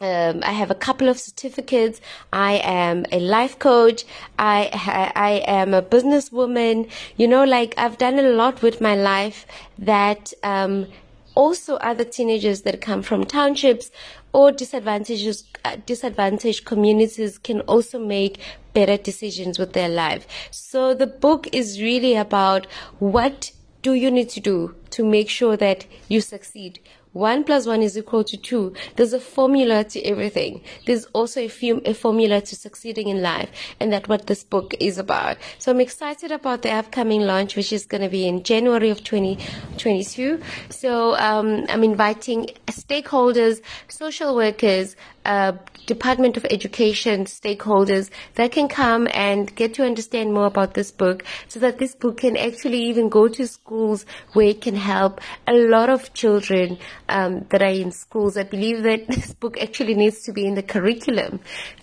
um, 0.00 0.40
I 0.42 0.52
have 0.52 0.70
a 0.70 0.74
couple 0.74 1.08
of 1.08 1.18
certificates. 1.18 2.00
I 2.32 2.54
am 2.62 3.06
a 3.12 3.20
life 3.20 3.58
coach. 3.58 4.04
I 4.38 4.70
I 5.14 5.42
am 5.46 5.74
a 5.74 5.82
businesswoman. 5.82 6.90
You 7.16 7.28
know, 7.28 7.44
like 7.44 7.74
I've 7.78 7.98
done 7.98 8.18
a 8.18 8.22
lot 8.30 8.62
with 8.62 8.80
my 8.80 8.94
life 8.94 9.46
that 9.78 10.32
um, 10.42 10.86
also 11.34 11.76
other 11.76 12.04
teenagers 12.04 12.62
that 12.62 12.80
come 12.80 13.02
from 13.02 13.24
townships 13.24 13.90
or 14.32 14.52
disadvantages 14.52 15.44
uh, 15.64 15.76
disadvantaged 15.86 16.64
communities 16.64 17.38
can 17.38 17.60
also 17.62 17.98
make 17.98 18.38
better 18.74 18.96
decisions 18.96 19.58
with 19.58 19.72
their 19.72 19.88
life. 19.88 20.26
So 20.50 20.92
the 20.92 21.06
book 21.06 21.48
is 21.52 21.80
really 21.80 22.14
about 22.16 22.66
what 22.98 23.52
do 23.82 23.94
you 23.94 24.10
need 24.10 24.28
to 24.30 24.40
do 24.40 24.74
to 24.90 25.04
make 25.04 25.30
sure 25.30 25.56
that 25.56 25.86
you 26.08 26.20
succeed? 26.20 26.80
One 27.16 27.44
plus 27.44 27.66
one 27.66 27.80
is 27.80 27.96
equal 27.96 28.24
to 28.24 28.36
two. 28.36 28.74
There's 28.96 29.14
a 29.14 29.18
formula 29.20 29.84
to 29.84 30.02
everything. 30.02 30.60
There's 30.84 31.06
also 31.14 31.40
a, 31.40 31.50
a 31.86 31.94
formula 31.94 32.42
to 32.42 32.54
succeeding 32.54 33.08
in 33.08 33.22
life, 33.22 33.48
and 33.80 33.90
that's 33.90 34.06
what 34.06 34.26
this 34.26 34.44
book 34.44 34.74
is 34.80 34.98
about. 34.98 35.38
So 35.58 35.72
I'm 35.72 35.80
excited 35.80 36.30
about 36.30 36.60
the 36.60 36.72
upcoming 36.72 37.22
launch, 37.22 37.56
which 37.56 37.72
is 37.72 37.86
going 37.86 38.02
to 38.02 38.10
be 38.10 38.28
in 38.28 38.42
January 38.42 38.90
of 38.90 39.02
2022. 39.02 40.42
So 40.68 41.16
um, 41.16 41.64
I'm 41.70 41.84
inviting 41.84 42.50
stakeholders, 42.66 43.62
social 43.88 44.36
workers, 44.36 44.94
uh, 45.26 45.52
Department 45.86 46.36
of 46.36 46.44
Education 46.50 47.24
stakeholders 47.24 48.10
that 48.34 48.52
can 48.52 48.68
come 48.68 49.08
and 49.12 49.54
get 49.54 49.74
to 49.74 49.84
understand 49.84 50.32
more 50.32 50.46
about 50.46 50.74
this 50.74 50.90
book 50.90 51.24
so 51.48 51.60
that 51.60 51.78
this 51.78 51.94
book 51.94 52.18
can 52.18 52.36
actually 52.36 52.82
even 52.84 53.08
go 53.08 53.28
to 53.28 53.46
schools 53.46 54.06
where 54.32 54.46
it 54.46 54.60
can 54.60 54.76
help 54.76 55.20
a 55.46 55.52
lot 55.52 55.90
of 55.90 56.12
children 56.14 56.78
um, 57.08 57.44
that 57.50 57.62
are 57.62 57.66
in 57.66 57.90
schools. 57.90 58.36
I 58.36 58.44
believe 58.44 58.82
that 58.84 59.06
this 59.08 59.34
book 59.34 59.60
actually 59.60 59.94
needs 59.94 60.22
to 60.22 60.32
be 60.32 60.46
in 60.46 60.54
the 60.54 60.62
curriculum. 60.62 61.40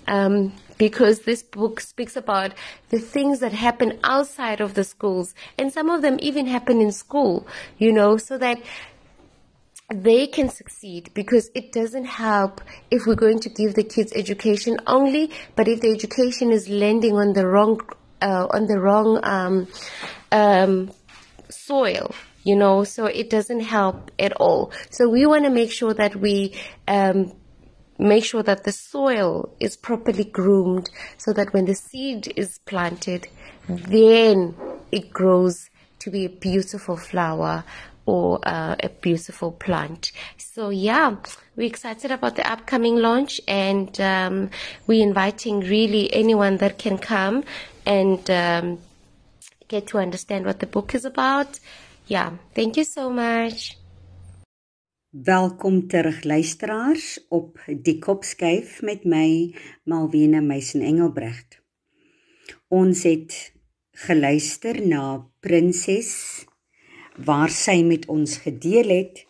Um, 0.08 0.54
because 0.78 1.20
this 1.20 1.44
book 1.44 1.80
speaks 1.80 2.16
about 2.16 2.54
the 2.90 3.00
things 3.00 3.40
that 3.40 3.54
happen 3.54 4.00
outside 4.04 4.60
of 4.60 4.74
the 4.74 4.84
schools 4.84 5.34
and 5.58 5.72
some 5.72 5.90
of 5.90 6.02
them 6.02 6.18
even 6.20 6.48
happen 6.48 6.82
in 6.82 6.92
school, 6.92 7.48
you 7.78 7.94
know, 7.94 8.18
so 8.18 8.38
that 8.38 8.58
they 9.94 10.28
can 10.28 10.50
succeed 10.50 11.12
because 11.14 11.50
it 11.54 11.72
doesn't 11.72 12.06
help 12.06 12.62
if 12.90 13.06
we're 13.06 13.16
going 13.16 13.40
to 13.42 13.50
give 13.50 13.76
the 13.76 13.84
kids 13.84 14.12
education 14.16 14.78
only, 14.88 15.32
but 15.56 15.68
if 15.68 15.82
the 15.82 15.92
education 15.92 16.52
is 16.52 16.68
landing 16.70 17.14
on 17.16 17.34
the 17.34 17.46
wrong 17.48 17.80
uh, 18.22 18.48
on 18.52 18.68
the 18.68 18.80
wrong 18.80 19.20
um, 19.24 19.68
um, 20.32 20.92
soil, 21.50 22.14
you 22.44 22.56
know, 22.56 22.84
so 22.84 23.06
it 23.06 23.30
doesn't 23.30 23.60
help 23.60 24.12
at 24.18 24.34
all. 24.34 24.72
So 24.90 25.10
we 25.10 25.26
want 25.26 25.44
to 25.44 25.50
make 25.50 25.72
sure 25.72 25.94
that 25.94 26.16
we 26.16 26.56
um, 26.88 27.34
make 28.00 28.26
sure 28.26 28.44
that 28.44 28.64
the 28.64 28.72
soil 28.72 29.56
is 29.60 29.76
properly 29.78 30.24
groomed 30.24 30.90
so 31.18 31.34
that 31.34 31.54
when 31.54 31.66
the 31.66 31.76
seed 31.76 32.34
is 32.36 32.60
planted, 32.66 33.28
then 33.68 34.56
it 34.92 35.12
grows 35.12 35.70
to 36.00 36.12
be 36.12 36.26
a 36.26 36.30
beautiful 36.30 36.98
flower 36.98 37.64
or 38.06 38.40
uh, 38.44 38.76
a 38.84 38.90
beautiful 38.90 39.52
plant. 39.52 40.12
So 40.38 40.70
yeah, 40.70 41.16
we're 41.56 41.68
excited 41.68 42.12
about 42.12 42.36
the 42.36 42.50
upcoming 42.50 42.98
launch 42.98 43.42
and 43.48 44.00
um, 44.02 44.50
we're 44.88 45.04
inviting 45.04 45.62
really 45.62 46.14
anyone 46.14 46.58
that 46.58 46.78
can 46.78 46.98
come 46.98 47.44
and 47.86 48.30
um, 48.30 48.80
get 49.68 49.88
to 49.88 49.98
understand 49.98 50.46
what 50.46 50.60
the 50.60 50.68
book 50.68 50.94
is 50.96 51.06
about. 51.06 51.60
Yeah, 52.08 52.32
thank 52.54 52.78
you 52.78 52.84
so 52.84 53.10
much. 53.10 53.78
Welkom 55.14 55.88
terug 55.88 56.24
luisteraars 56.24 57.26
op 57.30 57.60
die 57.86 58.00
kopskuif 58.02 58.82
met 58.82 59.04
my 59.06 59.54
Malwena 59.84 60.42
Meisen 60.42 60.82
Engelbrecht. 60.82 61.62
Ons 62.68 63.04
het 63.04 63.54
geluister 63.92 64.82
na 64.88 65.22
Prinses 65.40 66.10
waar 67.18 67.52
sy 67.54 67.84
met 67.86 68.08
ons 68.10 68.40
gedeel 68.42 68.90
het 68.90 69.26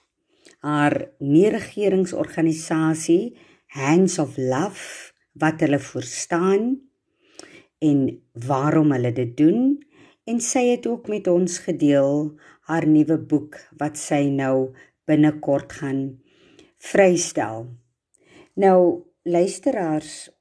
haar 0.63 0.95
nie-regeringsorganisasie 1.19 3.35
Hands 3.75 4.19
of 4.19 4.37
Love 4.37 5.11
wat 5.39 5.59
hulle 5.65 5.79
voorstaan 5.79 6.77
en 7.83 8.05
waarom 8.47 8.93
hulle 8.95 9.11
dit 9.11 9.35
doen 9.37 9.75
en 10.29 10.39
sy 10.39 10.69
het 10.69 10.87
ook 10.87 11.09
met 11.11 11.27
ons 11.27 11.57
gedeel 11.65 12.31
haar 12.71 12.87
nuwe 12.87 13.17
boek 13.19 13.59
wat 13.79 13.99
sy 13.99 14.29
nou 14.31 14.71
binnekort 15.03 15.73
gaan 15.81 16.23
vrystel. 16.79 17.67
Nou 18.55 19.03
luisteraars, 19.27 20.31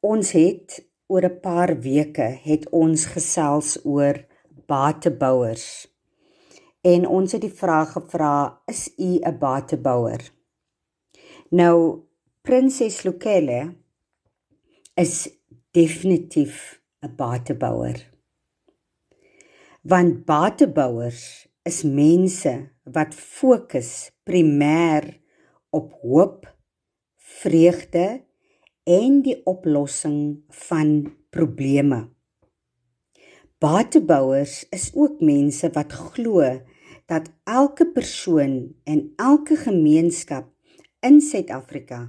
ons 0.00 0.32
het 0.32 0.80
oor 1.12 1.28
'n 1.28 1.40
paar 1.40 1.80
weke 1.80 2.40
het 2.44 2.68
ons 2.72 3.04
gesels 3.04 3.76
oor 3.84 4.24
batebouers 4.66 5.84
en 6.86 7.06
ons 7.06 7.32
het 7.32 7.42
die 7.42 7.54
vraag 7.54 7.92
gevra 7.96 8.62
is 8.66 8.88
u 8.98 9.18
'n 9.18 9.38
batebouer 9.38 10.22
nou 11.50 12.04
prinses 12.42 13.02
Lokele 13.04 13.74
is 14.94 15.28
definitief 15.70 16.80
'n 17.02 17.14
batebouer 17.16 17.98
want 19.82 20.24
batebouers 20.24 21.48
is 21.62 21.82
mense 21.82 22.54
wat 22.84 23.14
fokus 23.14 24.10
primêr 24.24 25.20
op 25.70 25.92
hoop 26.02 26.46
vreugde 27.16 28.24
en 28.84 29.22
die 29.22 29.36
oplossing 29.44 30.44
van 30.48 31.16
probleme 31.30 32.08
Batebouers 33.58 34.66
is 34.70 34.90
ook 34.94 35.20
mense 35.20 35.66
wat 35.74 35.92
glo 35.92 36.42
dat 37.10 37.30
elke 37.44 37.86
persoon 37.90 38.74
en 38.84 39.00
elke 39.16 39.56
gemeenskap 39.56 40.46
in 41.02 41.18
Suid-Afrika 41.20 42.04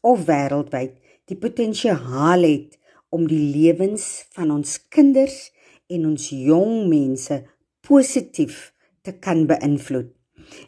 of 0.00 0.24
wêreldwyd 0.24 0.94
die 1.28 1.36
potensiaal 1.36 2.46
het 2.46 2.78
om 3.12 3.26
die 3.28 3.42
lewens 3.52 4.24
van 4.32 4.54
ons 4.54 4.78
kinders 4.88 5.50
en 5.92 6.08
ons 6.08 6.30
jong 6.32 6.88
mense 6.88 7.36
positief 7.84 8.72
te 9.04 9.12
kan 9.12 9.44
beïnvloed. 9.44 10.08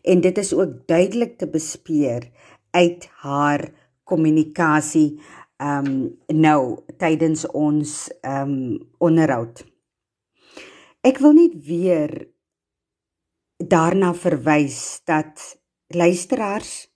En 0.04 0.20
dit 0.20 0.38
is 0.44 0.52
ook 0.52 0.84
duidelik 0.84 1.38
te 1.40 1.48
bespeer 1.48 2.28
uit 2.76 3.08
haar 3.24 3.70
kommunikasie 4.04 5.16
ehm 5.60 5.88
um, 5.88 5.96
nou 6.44 6.84
tydens 7.00 7.48
ons 7.48 8.08
ehm 8.20 8.52
um, 8.52 8.88
onderhoud. 9.00 9.69
Ek 11.00 11.16
wil 11.24 11.32
net 11.32 11.54
weer 11.64 12.10
daarna 13.56 14.10
verwys 14.12 15.00
dat 15.08 15.40
luisteraars 15.96 16.90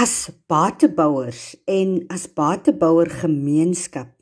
as 0.00 0.14
batebouers 0.48 1.42
en 1.68 2.06
as 2.08 2.24
batebouer 2.32 3.12
gemeenskap 3.20 4.14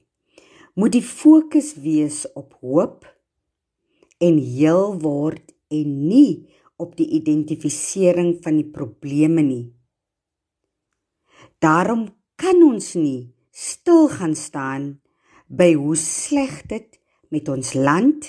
moet 0.75 0.97
die 0.97 1.05
fokus 1.07 1.77
wees 1.79 2.25
op 2.35 2.59
hoop 2.59 3.07
en 4.19 4.41
heel 4.43 4.99
word 5.07 5.55
en 5.71 5.95
nie 6.09 6.51
op 6.83 6.99
die 6.99 7.07
identifisering 7.15 8.41
van 8.43 8.59
die 8.59 8.67
probleme 8.75 9.47
nie. 9.47 9.71
Daarom 11.63 12.09
kan 12.35 12.59
ons 12.67 12.97
nie 12.99 13.31
stil 13.55 14.11
gaan 14.11 14.35
staan 14.35 15.02
by 15.53 15.75
hoe 15.77 15.97
sleg 16.01 16.63
dit 16.71 17.01
met 17.29 17.49
ons 17.53 17.73
land, 17.77 18.29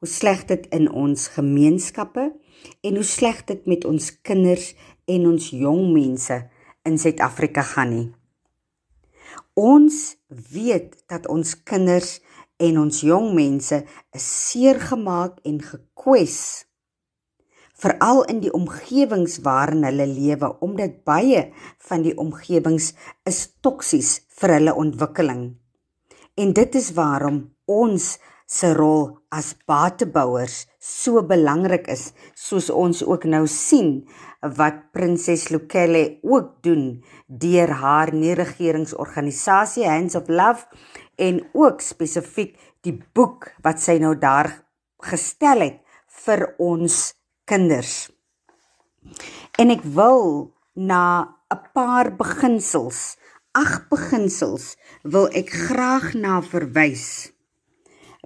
hoe 0.00 0.08
sleg 0.08 0.44
dit 0.50 0.66
in 0.76 0.90
ons 0.92 1.28
gemeenskappe 1.32 2.26
en 2.84 2.98
hoe 3.00 3.06
sleg 3.08 3.40
dit 3.48 3.64
met 3.70 3.86
ons 3.88 4.10
kinders 4.20 4.74
en 5.08 5.24
ons 5.30 5.48
jong 5.56 5.86
mense 5.94 6.36
in 6.84 7.00
Suid-Afrika 7.00 7.64
gaan 7.72 7.92
nie. 7.94 8.06
Ons 9.56 10.18
weet 10.28 10.92
dat 11.08 11.30
ons 11.32 11.54
kinders 11.64 12.18
en 12.60 12.78
ons 12.84 13.00
jong 13.08 13.32
mense 13.36 13.80
is 14.12 14.28
seer 14.50 14.80
gemaak 14.92 15.40
en 15.48 15.58
gekwes 15.64 16.38
veral 17.84 18.22
in 18.30 18.44
die 18.44 18.52
omgewings 18.54 19.40
waarin 19.46 19.84
hulle 19.88 20.06
lewe 20.12 20.52
omdat 20.64 21.02
baie 21.08 21.48
van 21.88 22.04
die 22.04 22.14
omgewings 22.20 22.92
is 23.28 23.46
toksies 23.64 24.20
vir 24.38 24.58
hulle 24.58 24.74
ontwikkeling. 24.78 25.54
En 26.34 26.52
dit 26.52 26.74
is 26.74 26.90
waarom 26.96 27.44
ons 27.70 28.06
se 28.46 28.70
rol 28.74 29.06
as 29.32 29.54
batebouers 29.66 30.64
so 30.82 31.22
belangrik 31.26 31.86
is, 31.88 32.10
soos 32.34 32.68
ons 32.70 33.02
ook 33.06 33.24
nou 33.30 33.46
sien 33.50 34.02
wat 34.58 34.82
prinses 34.92 35.48
Lokele 35.54 36.18
ook 36.22 36.50
doen 36.66 37.04
deur 37.26 37.72
haar 37.80 38.12
nie-regeringsorganisasie 38.12 39.86
Hands 39.88 40.18
of 40.18 40.28
Love 40.28 40.66
en 41.16 41.40
ook 41.54 41.80
spesifiek 41.80 42.58
die 42.84 42.98
boek 43.16 43.52
wat 43.64 43.80
sy 43.80 43.96
nou 44.02 44.12
daar 44.18 44.50
gestel 45.06 45.64
het 45.64 45.80
vir 46.24 46.46
ons 46.62 47.14
kinders. 47.48 48.10
En 49.58 49.70
ek 49.70 49.82
wil 49.96 50.52
na 50.74 51.30
'n 51.52 51.60
paar 51.72 52.10
beginsels. 52.16 53.16
Ag 53.54 53.84
beginsels 53.86 54.72
wil 55.06 55.28
ek 55.30 55.52
graag 55.54 56.08
na 56.18 56.40
verwys 56.42 57.30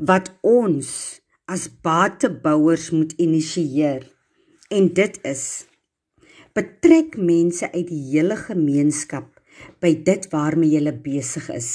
wat 0.00 0.30
ons 0.40 0.88
as 1.44 1.66
batebouers 1.84 2.86
moet 2.96 3.12
initieer. 3.20 4.06
En 4.72 4.88
dit 4.96 5.18
is 5.28 5.42
betrek 6.56 7.18
mense 7.20 7.68
uit 7.74 7.84
die 7.90 8.00
hele 8.14 8.38
gemeenskap 8.40 9.28
by 9.84 9.92
dit 10.06 10.30
waarmee 10.32 10.80
jy 10.80 10.96
besig 11.04 11.52
is. 11.52 11.70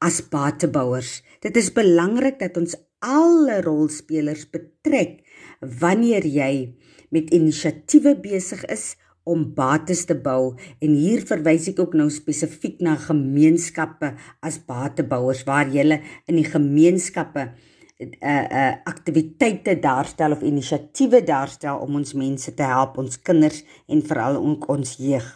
As 0.00 0.22
batebouers, 0.32 1.20
dit 1.44 1.60
is 1.60 1.68
belangrik 1.68 2.40
dat 2.40 2.56
ons 2.56 2.78
alle 3.04 3.60
rolspelers 3.60 4.48
betrek 4.48 5.20
wanneer 5.60 6.24
jy 6.24 6.72
met 7.12 7.28
inisiatiewe 7.28 8.16
besig 8.24 8.64
is 8.72 8.94
om 9.24 9.44
bates 9.54 10.04
te 10.04 10.14
bou 10.14 10.54
en 10.80 10.94
hier 10.94 11.24
verwys 11.26 11.68
ek 11.72 11.80
ook 11.80 11.94
nou 11.94 12.10
spesifiek 12.12 12.80
na 12.80 12.96
gemeenskappe 12.96 14.14
as 14.40 14.60
batebouers 14.66 15.44
waar 15.48 15.68
jy 15.72 16.00
in 16.26 16.36
die 16.36 16.48
gemeenskappe 16.48 17.52
uh 18.00 18.46
uh 18.50 18.74
aktiwiteite 18.84 19.78
daarstel 19.78 20.32
of 20.32 20.42
inisiatiewe 20.42 21.22
daarstel 21.22 21.78
om 21.78 21.94
ons 21.94 22.12
mense 22.12 22.54
te 22.54 22.62
help, 22.66 22.98
ons 22.98 23.20
kinders 23.22 23.62
en 23.86 24.02
veral 24.02 24.40
ons 24.66 24.96
jeug. 24.98 25.28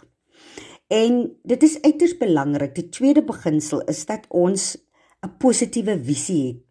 En 0.88 1.20
dit 1.44 1.62
is 1.62 1.76
uiters 1.82 2.16
belangrik. 2.18 2.74
Die 2.74 2.88
tweede 2.88 3.22
beginsel 3.22 3.84
is 3.92 4.06
dat 4.06 4.26
ons 4.28 4.76
'n 5.22 5.36
positiewe 5.38 5.98
visie 6.02 6.46
het. 6.46 6.62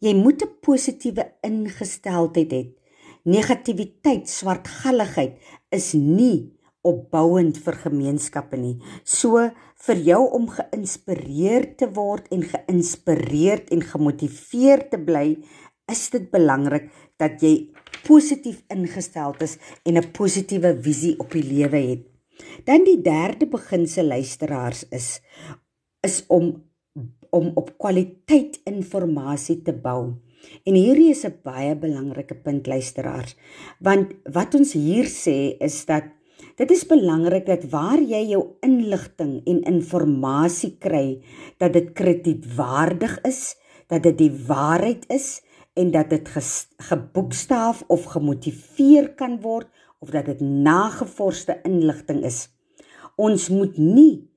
Jy 0.00 0.14
moet 0.14 0.42
'n 0.42 0.58
positiewe 0.60 1.24
ingesteldheid 1.40 2.52
hê. 2.52 2.62
Negativiteit, 3.22 4.28
swartgalligheid 4.28 5.38
is 5.74 5.92
nie 5.98 6.54
opbouend 6.84 7.58
vir 7.64 7.78
gemeenskappe 7.86 8.58
nie. 8.60 8.76
So 9.04 9.40
vir 9.86 10.00
jou 10.06 10.20
om 10.36 10.48
geïnspireer 10.52 11.70
te 11.80 11.88
word 11.96 12.28
en 12.34 12.44
geïnspireerd 12.44 13.72
en 13.74 13.84
gemotiveerd 13.84 14.90
te 14.92 15.00
bly, 15.00 15.26
is 15.90 16.08
dit 16.12 16.28
belangrik 16.32 16.90
dat 17.20 17.42
jy 17.44 17.70
positief 18.04 18.62
ingestel 18.72 19.34
is 19.40 19.58
en 19.84 19.96
'n 19.96 20.12
positiewe 20.12 20.76
visie 20.82 21.16
op 21.18 21.32
die 21.32 21.44
lewe 21.44 21.80
het. 21.90 22.02
Dan 22.64 22.84
die 22.84 23.00
derde 23.00 23.46
beginsel 23.46 24.04
luisteraars 24.04 24.84
is 24.90 25.20
is 26.02 26.24
om 26.28 26.64
om 27.30 27.50
op 27.54 27.78
kwaliteit 27.78 28.60
inligting 28.64 29.64
te 29.64 29.72
bou. 29.72 30.14
En 30.64 30.74
hierdie 30.74 31.10
is 31.10 31.24
'n 31.24 31.40
baie 31.42 31.76
belangrike 31.76 32.34
punt 32.34 32.66
luisteraars, 32.66 33.36
want 33.80 34.12
wat 34.32 34.54
ons 34.54 34.72
hier 34.72 35.04
sê 35.04 35.56
is 35.60 35.84
dat 35.86 36.04
Dit 36.54 36.70
is 36.70 36.84
belangrik 36.86 37.46
dat 37.46 37.64
waar 37.70 37.98
jy 37.98 38.30
jou 38.30 38.42
inligting 38.62 39.42
en 39.46 39.62
inligting 39.66 40.78
kry, 40.78 41.18
dat 41.58 41.72
dit 41.72 41.92
kredietwaardig 41.92 43.18
is, 43.26 43.56
dat 43.90 44.02
dit 44.02 44.18
die 44.18 44.30
waarheid 44.46 45.04
is 45.10 45.42
en 45.74 45.90
dat 45.90 46.10
dit 46.10 46.28
geboekstaaf 46.78 47.82
of 47.90 48.04
gemotiveer 48.14 49.14
kan 49.18 49.40
word 49.40 49.66
of 49.98 50.10
dat 50.14 50.30
dit 50.30 50.40
nagevorsde 50.40 51.58
inligting 51.66 52.22
is. 52.24 52.48
Ons 53.16 53.48
moet 53.48 53.76
nie 53.78 54.30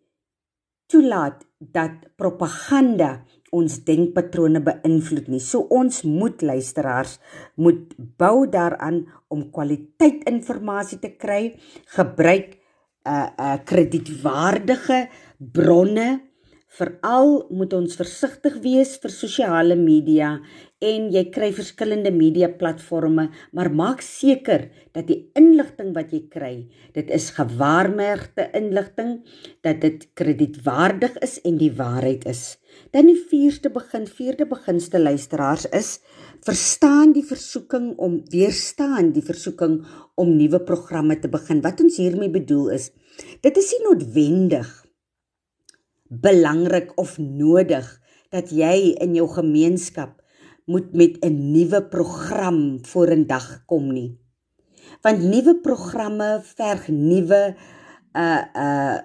toelaat 0.88 1.44
dat 1.60 1.92
propaganda 2.16 3.26
ons 3.56 3.78
denkpatrone 3.88 4.60
beïnvloed 4.64 5.30
nie. 5.32 5.42
So 5.44 5.68
ons 5.72 6.04
moet 6.04 6.42
luisteraars 6.42 7.18
moet 7.56 7.94
bou 8.20 8.48
daaraan 8.52 9.06
om 9.32 9.48
kwaliteit 9.52 10.26
inligting 10.28 11.02
te 11.02 11.12
kry, 11.16 11.58
gebruik 11.96 12.58
'n 12.58 13.10
uh, 13.10 13.28
'n 13.28 13.42
uh, 13.42 13.58
kredietwaardige 13.64 15.08
bronne. 15.40 16.22
Veral 16.68 17.48
moet 17.50 17.74
ons 17.74 17.96
versigtig 17.96 18.60
wees 18.62 18.98
vir 19.02 19.10
sosiale 19.10 19.76
media 19.76 20.40
en 20.84 21.08
jy 21.10 21.24
kry 21.34 21.50
verskillende 21.58 22.12
media 22.14 22.50
platforms, 22.54 23.34
maar 23.56 23.70
maak 23.74 24.04
seker 24.06 24.68
dat 24.94 25.08
die 25.10 25.32
inligting 25.38 25.94
wat 25.96 26.12
jy 26.14 26.22
kry, 26.30 26.54
dit 26.94 27.10
is 27.14 27.32
gewaarmerkte 27.34 28.46
inligting, 28.58 29.24
dat 29.66 29.82
dit 29.82 30.06
kredietwaardig 30.18 31.18
is 31.26 31.40
en 31.48 31.58
die 31.58 31.72
waarheid 31.74 32.28
is. 32.30 32.58
Dan 32.94 33.10
die 33.10 33.18
vierde 33.18 33.72
begin, 33.74 34.06
vierde 34.06 34.46
beginste 34.46 35.02
luisteraars 35.02 35.66
is 35.74 35.98
verstaan 36.46 37.16
die 37.16 37.26
versoeking 37.26 37.96
om 37.98 38.20
weerstaan 38.30 39.14
die 39.16 39.26
versoeking 39.26 39.80
om 40.16 40.36
nuwe 40.38 40.62
programme 40.62 41.18
te 41.18 41.32
begin. 41.32 41.64
Wat 41.66 41.82
ons 41.82 41.98
hiermee 41.98 42.30
bedoel 42.30 42.76
is, 42.78 42.92
dit 43.42 43.58
is 43.58 43.72
nie 43.74 43.86
noodwendig 43.88 44.70
belangrik 46.08 46.94
of 47.02 47.18
nodig 47.18 47.88
dat 48.32 48.52
jy 48.52 48.94
in 49.04 49.16
jou 49.18 49.26
gemeenskap 49.32 50.17
moet 50.68 50.94
met 50.94 51.18
'n 51.24 51.52
nuwe 51.52 51.82
program 51.84 52.86
vorendag 52.86 53.66
kom 53.66 53.92
nie. 53.94 54.20
Want 55.02 55.24
nuwe 55.24 55.56
programme 55.62 56.42
verg 56.44 56.88
nuwe 56.88 57.56
uh 58.14 58.44
uh 58.54 59.00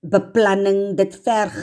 beplanning, 0.00 0.96
dit 0.96 1.16
verg 1.24 1.54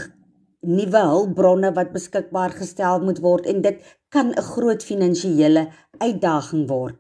nuwe 0.62 0.98
hulpbronne 0.98 1.72
wat 1.74 1.92
beskikbaar 1.94 2.54
gestel 2.58 3.02
moet 3.06 3.20
word 3.22 3.46
en 3.46 3.62
dit 3.62 3.78
kan 4.10 4.34
'n 4.34 4.42
groot 4.54 4.84
finansiële 4.84 5.70
uitdaging 5.98 6.68
word. 6.68 6.98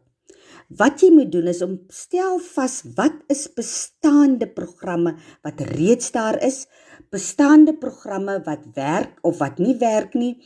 Wat 0.69 1.01
jy 1.01 1.09
moet 1.11 1.31
doen 1.31 1.47
is 1.47 1.61
om 1.61 1.79
stel 1.87 2.39
vas 2.39 2.83
wat 2.95 3.17
is 3.27 3.53
bestaande 3.53 4.47
programme 4.47 5.15
wat 5.43 5.59
reeds 5.59 6.11
daar 6.11 6.43
is, 6.43 6.67
bestaande 7.11 7.73
programme 7.75 8.37
wat 8.45 8.63
werk 8.75 9.17
of 9.27 9.41
wat 9.41 9.57
nie 9.59 9.75
werk 9.79 10.13
nie, 10.15 10.37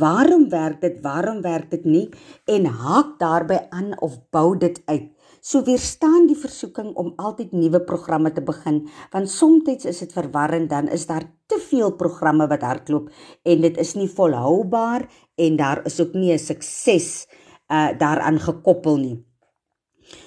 waarom 0.00 0.46
werk 0.48 0.80
dit, 0.80 1.02
waarom 1.04 1.42
werk 1.44 1.68
dit 1.70 1.84
nie 1.84 2.06
en 2.48 2.64
haak 2.64 3.18
daarbey 3.20 3.66
aan 3.68 3.92
of 4.00 4.16
bou 4.32 4.56
dit 4.56 4.80
uit. 4.88 5.10
So 5.44 5.60
weerstaan 5.66 6.24
die 6.24 6.38
versoeking 6.40 6.94
om 6.96 7.12
altyd 7.20 7.52
nuwe 7.52 7.82
programme 7.84 8.32
te 8.32 8.40
begin, 8.40 8.86
want 9.12 9.28
soms 9.28 9.84
is 9.84 10.00
dit 10.00 10.12
verwarrend 10.16 10.70
dan 10.70 10.88
is 10.88 11.04
daar 11.06 11.26
te 11.46 11.58
veel 11.60 11.92
programme 11.92 12.46
wat 12.48 12.64
hardloop 12.64 13.10
en 13.44 13.60
dit 13.60 13.76
is 13.76 13.92
nie 13.94 14.08
volhoubaar 14.08 15.04
en 15.36 15.56
daar 15.60 15.84
is 15.84 16.00
ook 16.00 16.14
nie 16.14 16.32
'n 16.32 16.38
sukses 16.38 17.26
uh 17.68 17.92
daaraan 17.98 18.40
gekoppel 18.40 18.96
nie. 18.96 19.24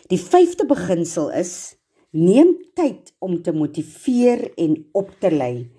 Die 0.09 0.21
vyfde 0.21 0.65
beginsel 0.65 1.31
is 1.31 1.77
neem 2.11 2.55
tyd 2.73 3.13
om 3.19 3.41
te 3.41 3.51
motiveer 3.51 4.53
en 4.55 4.77
op 4.91 5.11
te 5.19 5.31
lei. 5.31 5.76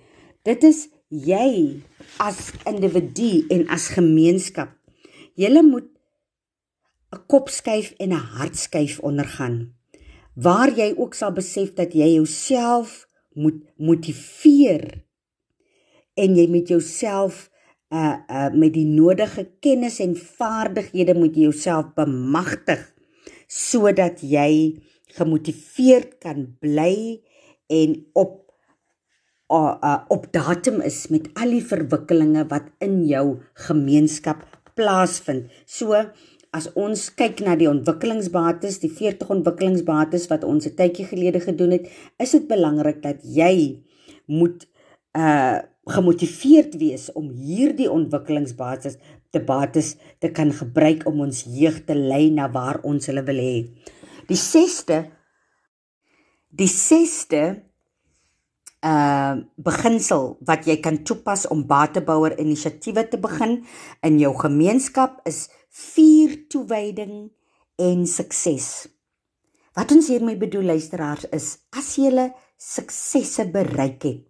Dit 0.48 0.64
is 0.64 0.86
jy 1.12 1.82
as 2.24 2.54
individu 2.64 3.44
en 3.52 3.66
as 3.68 3.90
gemeenskap. 3.92 4.72
Julle 5.36 5.62
moet 5.62 5.88
'n 7.12 7.20
kopskuif 7.26 7.92
en 8.00 8.12
'n 8.12 8.24
hartskuif 8.38 8.98
ondergaan 9.00 9.76
waar 10.38 10.70
jy 10.70 10.94
ook 10.96 11.14
sal 11.14 11.32
besef 11.34 11.74
dat 11.74 11.92
jy 11.92 12.14
jouself 12.14 13.08
moet 13.34 13.58
motiveer 13.76 15.04
en 16.14 16.36
jy 16.36 16.46
met 16.50 16.68
jouself 16.68 17.50
uh 17.90 18.16
uh 18.30 18.50
met 18.54 18.72
die 18.72 18.86
nodige 18.86 19.48
kennis 19.60 19.98
en 20.00 20.14
vaardighede 20.16 21.14
moet 21.14 21.34
jy 21.34 21.48
jouself 21.48 21.94
bemagtig 21.94 22.94
sodat 23.46 24.20
jy 24.22 24.78
gemotiveerd 25.18 26.18
kan 26.22 26.56
bly 26.60 27.20
en 27.66 28.06
op 28.12 28.47
uh, 29.48 29.98
op 30.08 30.26
datum 30.32 30.80
is 30.84 31.06
met 31.08 31.28
al 31.40 31.54
die 31.56 31.64
verwikkelinge 31.64 32.44
wat 32.50 32.68
in 32.84 33.00
jou 33.08 33.38
gemeenskap 33.68 34.44
plaasvind. 34.76 35.48
So 35.66 35.96
as 36.56 36.68
ons 36.76 37.08
kyk 37.16 37.42
na 37.44 37.56
die 37.60 37.68
ontwikkelingsbates, 37.68 38.80
die 38.82 38.92
40 38.92 39.30
ontwikkelingsbates 39.38 40.28
wat 40.32 40.44
ons 40.44 40.66
'n 40.66 40.76
tydjie 40.76 41.06
gelede 41.06 41.40
gedoen 41.40 41.70
het, 41.76 41.88
is 42.18 42.30
dit 42.30 42.48
belangrik 42.48 43.02
dat 43.02 43.20
jy 43.22 43.82
moet 44.26 44.68
uh 45.16 45.60
gemotiveerd 45.88 46.74
wees 46.76 47.08
om 47.16 47.30
hierdie 47.32 47.88
ontwikkelingsbates 47.88 48.98
te 49.32 49.40
bates 49.40 49.96
te 50.20 50.28
kan 50.28 50.52
gebruik 50.52 51.06
om 51.08 51.22
ons 51.24 51.46
jeug 51.48 51.80
te 51.84 51.94
lei 51.94 52.28
na 52.30 52.50
waar 52.52 52.80
ons 52.84 53.06
hulle 53.06 53.24
wil 53.24 53.40
hê. 53.40 53.64
Die 54.28 54.36
6ste 54.36 55.06
die 56.48 56.68
6ste 56.68 57.67
uh 58.86 59.40
beginsel 59.56 60.36
wat 60.46 60.66
jy 60.66 60.78
kan 60.80 61.02
toepas 61.02 61.48
om 61.50 61.66
batebouer 61.66 62.36
inisiatiewe 62.38 63.08
te 63.10 63.18
begin 63.18 63.64
in 64.06 64.18
jou 64.18 64.30
gemeenskap 64.38 65.18
is 65.26 65.48
vier 65.70 66.46
toewyding 66.48 67.30
en 67.78 68.06
sukses. 68.06 68.86
Wat 69.74 69.92
ons 69.94 70.08
hiermee 70.10 70.38
bedoel 70.38 70.72
luisteraars 70.74 71.28
is 71.34 71.58
as 71.70 71.96
jy 71.98 72.30
suksesse 72.58 73.46
bereik 73.54 74.02
het, 74.02 74.24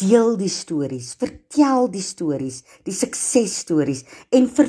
deel 0.00 0.34
die 0.36 0.50
stories, 0.50 1.12
vertel 1.14 1.86
die 1.90 2.02
stories, 2.02 2.62
die 2.82 2.94
suksesstories 2.94 4.02
en 4.34 4.48
ver, 4.50 4.66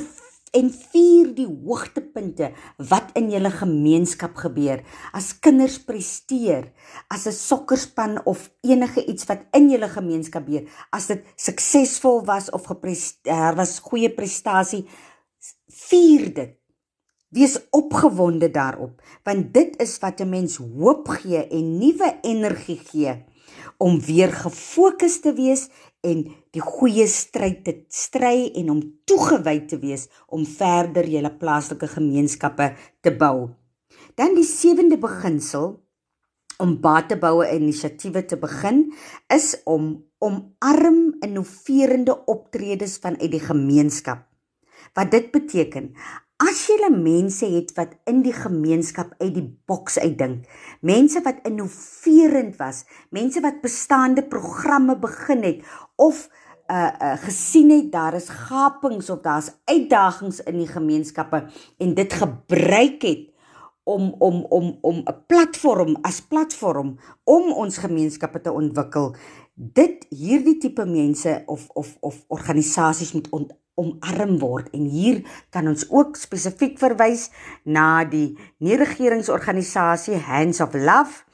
en 0.56 0.70
vier 0.72 1.32
die 1.36 1.46
hoogtepunte 1.46 2.50
wat 2.90 3.12
in 3.18 3.28
julle 3.32 3.52
gemeenskap 3.52 4.36
gebeur. 4.40 4.82
As 5.12 5.34
kinders 5.44 5.78
presteer, 5.84 6.72
as 7.12 7.26
'n 7.26 7.32
sokkerspan 7.32 8.20
of 8.24 8.50
enige 8.62 9.04
iets 9.04 9.26
wat 9.28 9.44
in 9.52 9.70
julle 9.70 9.88
gemeenskap 9.88 10.46
gebeur, 10.46 10.68
as 10.92 11.06
dit 11.06 11.24
suksesvol 11.36 12.24
was 12.24 12.50
of 12.50 12.64
gepresteer 12.64 13.56
was 13.56 13.78
goeie 13.80 14.10
prestasie, 14.10 14.86
vier 15.68 16.34
dit. 16.34 16.56
Wees 17.28 17.58
opgewonde 17.70 18.50
daarop, 18.50 19.02
want 19.24 19.52
dit 19.52 19.76
is 19.82 19.98
wat 19.98 20.20
'n 20.20 20.30
mens 20.30 20.56
hoop 20.56 21.08
gee 21.08 21.48
en 21.48 21.78
nuwe 21.78 22.18
energie 22.22 22.78
gee 22.78 23.24
om 23.78 24.00
weer 24.00 24.32
gefokus 24.32 25.20
te 25.20 25.32
wees 25.36 25.68
en 26.04 26.24
die 26.54 26.62
goeie 26.62 27.06
stryd 27.10 27.62
te 27.64 27.74
stry 27.92 28.50
en 28.60 28.70
om 28.74 28.82
toegewy 29.08 29.58
te 29.70 29.78
wees 29.82 30.08
om 30.26 30.46
verder 30.46 31.08
julle 31.08 31.32
plaaslike 31.40 31.88
gemeenskappe 31.96 32.72
te 33.02 33.12
bou. 33.16 33.50
Dan 34.16 34.36
die 34.36 34.46
sewende 34.48 34.98
beginsel 35.00 35.74
om 36.62 36.76
bateboue 36.80 37.48
inisiatiewe 37.52 38.24
te 38.28 38.38
begin 38.40 38.86
is 39.32 39.54
om 39.68 39.90
omarm 40.24 41.00
innoverende 41.24 42.16
optredes 42.32 42.96
vanuit 43.02 43.32
die 43.32 43.42
gemeenskap. 43.42 44.24
Wat 44.96 45.10
dit 45.12 45.28
beteken, 45.34 45.92
As 46.36 46.66
jy 46.68 46.90
mense 46.92 47.46
het 47.48 47.70
wat 47.78 47.94
in 48.04 48.18
die 48.20 48.34
gemeenskap 48.36 49.14
uit 49.22 49.32
die 49.38 49.46
boks 49.64 49.96
uitdink, 49.96 50.44
mense 50.84 51.22
wat 51.24 51.38
innoverend 51.48 52.58
was, 52.60 52.82
mense 53.08 53.40
wat 53.40 53.62
bestaande 53.62 54.20
programme 54.20 54.98
begin 55.00 55.46
het 55.46 55.64
of 55.96 56.26
uh 56.68 56.92
uh 56.92 57.14
gesien 57.22 57.70
het 57.70 57.88
daar 57.92 58.14
is 58.18 58.28
gapings 58.28 59.08
of 59.10 59.22
daar's 59.24 59.48
uitdagings 59.64 60.42
in 60.44 60.58
die 60.58 60.68
gemeenskappe 60.68 61.46
en 61.78 61.94
dit 61.94 62.12
gebruik 62.12 63.02
het 63.02 63.32
om 63.84 64.14
om 64.18 64.44
om 64.50 64.78
om 64.82 64.96
'n 65.06 65.24
platform 65.26 65.96
as 66.02 66.20
platform 66.20 66.98
om 67.24 67.52
ons 67.52 67.78
gemeenskappe 67.78 68.40
te 68.40 68.52
ontwikkel. 68.52 69.14
Dit 69.54 70.06
hierdie 70.10 70.58
tipe 70.58 70.84
mense 70.84 71.42
of 71.46 71.68
of 71.72 71.96
of 72.00 72.24
organisasies 72.28 73.12
moet 73.12 73.28
ont, 73.30 73.52
omarm 73.80 74.38
word 74.42 74.72
en 74.76 74.88
hier 74.90 75.22
kan 75.54 75.68
ons 75.70 75.86
ook 75.92 76.16
spesifiek 76.18 76.78
verwys 76.80 77.28
na 77.64 78.04
die 78.08 78.34
nie-regeringsorganisasie 78.64 80.20
Hands 80.26 80.60
of 80.64 80.74
Love 80.74 81.24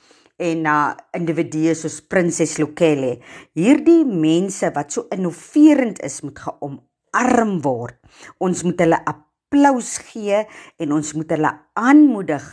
en 0.43 0.65
na 0.67 0.77
individue 1.17 1.75
soos 1.79 2.01
Prinses 2.03 2.57
Lokele. 2.59 3.19
Hierdie 3.59 4.03
mense 4.09 4.73
wat 4.75 4.95
so 4.95 5.07
innoverend 5.15 6.03
is 6.03 6.21
moet 6.27 6.41
geomarm 6.43 7.59
word. 7.65 7.99
Ons 8.43 8.65
moet 8.67 8.81
hulle 8.83 8.99
applous 9.07 9.97
gee 10.11 10.43
en 10.83 10.97
ons 10.99 11.15
moet 11.19 11.37
hulle 11.37 11.53
aanmoedig 11.79 12.47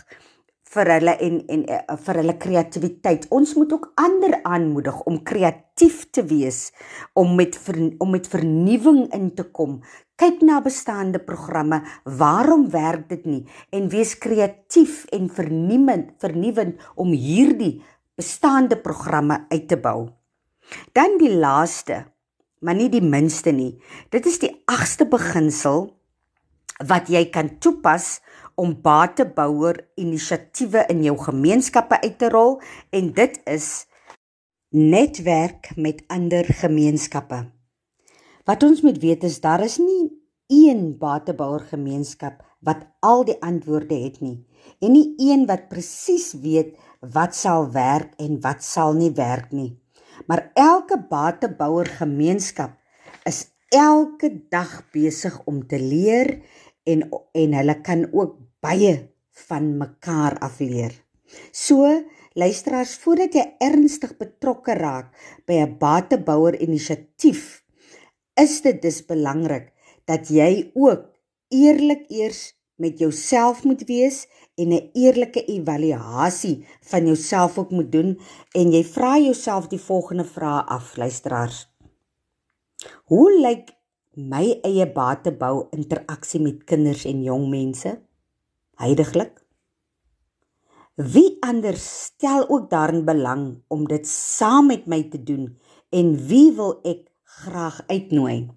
vir 0.69 0.91
hulle 0.93 1.15
en 1.25 1.39
en 1.49 1.63
uh, 1.65 1.79
vir 2.05 2.19
hulle 2.21 2.35
kreatiwiteit. 2.41 3.27
Ons 3.33 3.55
moet 3.57 3.71
ook 3.73 3.89
ander 3.99 4.37
aanmoedig 4.43 4.99
om 5.09 5.17
kreatief 5.25 6.05
te 6.13 6.23
wees, 6.29 6.69
om 7.17 7.33
met 7.39 7.57
ver, 7.57 7.79
om 7.97 8.13
met 8.13 8.29
vernuwing 8.29 9.07
in 9.15 9.31
te 9.35 9.47
kom. 9.49 9.79
Kyk 10.19 10.43
na 10.43 10.59
bestaande 10.61 11.21
programme, 11.23 11.81
waarom 12.03 12.67
werk 12.73 13.07
dit 13.09 13.25
nie? 13.25 13.43
En 13.71 13.89
wees 13.89 14.17
kreatief 14.19 15.05
en 15.15 15.29
vernuwend, 15.31 16.13
vernuwend 16.19 16.89
om 16.95 17.13
hierdie 17.15 17.79
bestaande 18.19 18.75
programme 18.77 19.45
uit 19.49 19.67
te 19.71 19.77
bou. 19.79 20.09
Dan 20.93 21.17
die 21.17 21.31
laaste, 21.33 22.03
maar 22.61 22.75
nie 22.75 22.89
die 22.91 23.01
minste 23.01 23.53
nie. 23.55 23.79
Dit 24.11 24.27
is 24.29 24.37
die 24.43 24.51
agste 24.69 25.07
beginsel 25.09 25.87
wat 26.87 27.09
jy 27.11 27.25
kan 27.31 27.55
toepas 27.63 28.19
om 28.59 28.75
batebouer 28.83 29.79
inisiatiewe 29.99 30.83
in 30.91 31.03
jou 31.07 31.15
gemeenskappe 31.17 32.01
uit 32.03 32.17
te 32.19 32.29
rol 32.33 32.57
en 32.95 33.13
dit 33.15 33.39
is 33.47 33.69
netwerk 34.75 35.71
met 35.75 36.03
ander 36.11 36.45
gemeenskappe. 36.59 37.45
Wat 38.45 38.63
ons 38.63 38.83
moet 38.85 38.99
weet 39.01 39.23
is 39.23 39.39
daar 39.41 39.63
is 39.65 39.77
nie 39.81 40.09
een 40.49 40.97
batebouer 40.99 41.63
gemeenskap 41.71 42.43
wat 42.65 42.83
al 43.05 43.23
die 43.25 43.37
antwoorde 43.45 43.95
het 43.95 44.19
nie 44.21 44.37
en 44.83 44.93
nie 44.93 45.13
een 45.17 45.45
wat 45.49 45.69
presies 45.71 46.33
weet 46.43 46.75
wat 47.15 47.37
sal 47.37 47.69
werk 47.71 48.11
en 48.19 48.41
wat 48.43 48.65
sal 48.65 48.93
nie 48.97 49.11
werk 49.15 49.53
nie. 49.55 49.77
Maar 50.27 50.49
elke 50.53 50.99
batebouer 51.09 51.87
gemeenskap 52.01 52.75
is 53.29 53.47
elke 53.71 54.33
dag 54.49 54.81
besig 54.91 55.37
om 55.45 55.61
te 55.67 55.79
leer 55.79 56.39
en 56.83 57.07
en 57.37 57.53
hulle 57.53 57.75
kan 57.85 58.07
ook 58.11 58.35
baie 58.59 59.09
van 59.47 59.77
mekaar 59.77 60.37
afleer. 60.43 60.93
So, 61.51 61.85
luisteraars, 62.33 62.95
voordat 63.03 63.35
jy 63.37 63.45
ernstig 63.63 64.15
betrokke 64.17 64.73
raak 64.73 65.13
by 65.45 65.61
'n 65.63 65.77
batebouer 65.79 66.59
inisiatief, 66.61 67.63
is 68.35 68.61
dit 68.61 68.81
dus 68.81 69.05
belangrik 69.05 69.71
dat 70.05 70.29
jy 70.29 70.71
ook 70.73 71.09
eerlik 71.49 72.09
eers 72.09 72.53
met 72.79 72.99
jouself 72.99 73.63
moet 73.63 73.83
wees 73.87 74.27
en 74.55 74.73
'n 74.73 74.89
eerlike 74.93 75.45
evaluasie 75.45 76.65
van 76.81 77.05
jouself 77.05 77.57
ook 77.57 77.71
moet 77.71 77.91
doen 77.91 78.19
en 78.51 78.71
jy 78.71 78.83
vra 78.83 79.17
jouself 79.17 79.67
die 79.67 79.81
volgende 79.81 80.25
vrae 80.25 80.63
af, 80.63 80.97
luisteraars. 80.97 81.67
Hoe 83.05 83.39
lyk 83.39 83.69
my 84.13 84.59
eie 84.61 84.91
batebou 84.91 85.67
interaksie 85.71 86.41
met 86.41 86.63
kinders 86.63 87.05
en 87.05 87.23
jong 87.23 87.49
mense? 87.49 88.01
Heidaglik. 88.79 89.35
Wie 90.99 91.37
anders 91.45 91.83
stel 92.03 92.49
ook 92.49 92.69
daarin 92.69 93.05
belang 93.07 93.61
om 93.67 93.87
dit 93.87 94.07
saam 94.07 94.67
met 94.67 94.87
my 94.87 95.03
te 95.11 95.23
doen 95.23 95.51
en 95.95 96.15
wie 96.27 96.51
wil 96.55 96.79
ek 96.83 97.07
graag 97.23 97.83
uitnooi? 97.87 98.49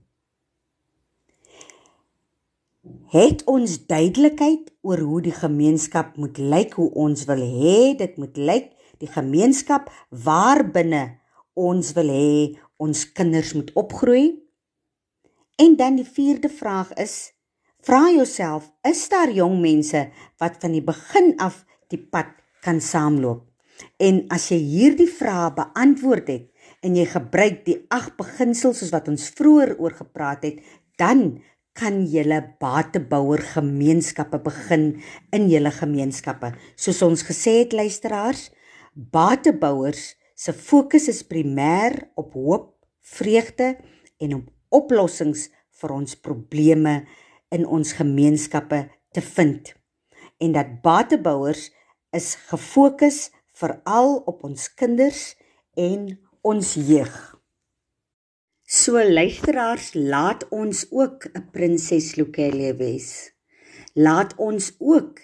Het 3.12 3.44
ons 3.46 3.76
duidelikheid 3.86 4.72
oor 4.82 4.98
hoe 4.98 5.20
die 5.22 5.34
gemeenskap 5.36 6.16
moet 6.16 6.38
lyk, 6.38 6.72
hoe 6.74 6.90
ons 6.98 7.24
wil 7.28 7.42
hê 7.42 7.92
dit 7.98 8.16
moet 8.18 8.36
lyk, 8.36 8.72
die 8.98 9.10
gemeenskap 9.10 9.90
waarbinne 10.10 11.20
ons 11.54 11.92
wil 11.94 12.10
hê 12.10 12.58
ons 12.82 13.04
kinders 13.14 13.52
moet 13.54 13.70
opgroei? 13.78 14.42
En 15.62 15.76
dan 15.78 16.00
die 16.00 16.08
vierde 16.08 16.50
vraag 16.50 16.90
is 16.98 17.30
Vra 17.82 18.12
jouself, 18.14 18.68
is 18.86 19.08
daar 19.10 19.30
jong 19.34 19.56
mense 19.58 20.04
wat 20.38 20.60
van 20.62 20.70
die 20.76 20.84
begin 20.86 21.32
af 21.42 21.64
die 21.90 21.98
pad 21.98 22.28
kan 22.62 22.78
saamloop? 22.78 23.40
En 23.98 24.20
as 24.30 24.44
jy 24.52 24.58
hierdie 24.62 25.08
vrae 25.10 25.48
beantwoord 25.56 26.28
het 26.30 26.44
en 26.86 26.94
jy 26.94 27.08
gebruik 27.10 27.64
die 27.66 27.80
ag 27.90 28.12
beginsels 28.20 28.78
soos 28.78 28.92
wat 28.94 29.08
ons 29.10 29.24
vroeër 29.34 29.72
oor 29.82 29.96
gepraat 29.98 30.46
het, 30.46 30.60
dan 30.94 31.40
kan 31.74 32.04
julle 32.06 32.38
batebouer 32.62 33.42
gemeenskappe 33.56 34.38
begin 34.44 34.86
in 35.34 35.48
julle 35.50 35.72
gemeenskappe. 35.74 36.52
Soos 36.78 37.02
ons 37.02 37.24
gesê 37.26 37.64
het 37.64 37.74
luisteraars, 37.74 38.44
batebouers 38.94 40.12
se 40.38 40.54
fokus 40.54 41.08
is 41.10 41.24
primêr 41.26 41.98
op 42.14 42.38
hoop, 42.38 42.70
vreugde 43.02 43.72
en 44.22 44.38
op 44.38 44.46
oplossings 44.70 45.48
vir 45.82 45.96
ons 45.98 46.14
probleme 46.14 47.00
in 47.52 47.66
ons 47.66 47.92
gemeenskappe 47.98 48.86
te 49.12 49.20
vind 49.20 49.74
en 50.42 50.52
dat 50.56 50.80
batebouers 50.82 51.68
is 52.10 52.34
gefokus 52.48 53.30
veral 53.56 54.16
op 54.26 54.42
ons 54.44 54.66
kinders 54.74 55.36
en 55.78 56.08
ons 56.42 56.74
jeug. 56.74 57.14
So 58.66 58.98
luisteraars, 59.04 59.92
laat 59.94 60.48
ons 60.48 60.86
ook 60.90 61.28
'n 61.28 61.50
prinses 61.52 62.16
Lokele 62.16 62.76
wees. 62.76 63.32
Laat 63.94 64.34
ons 64.36 64.74
ook 64.78 65.20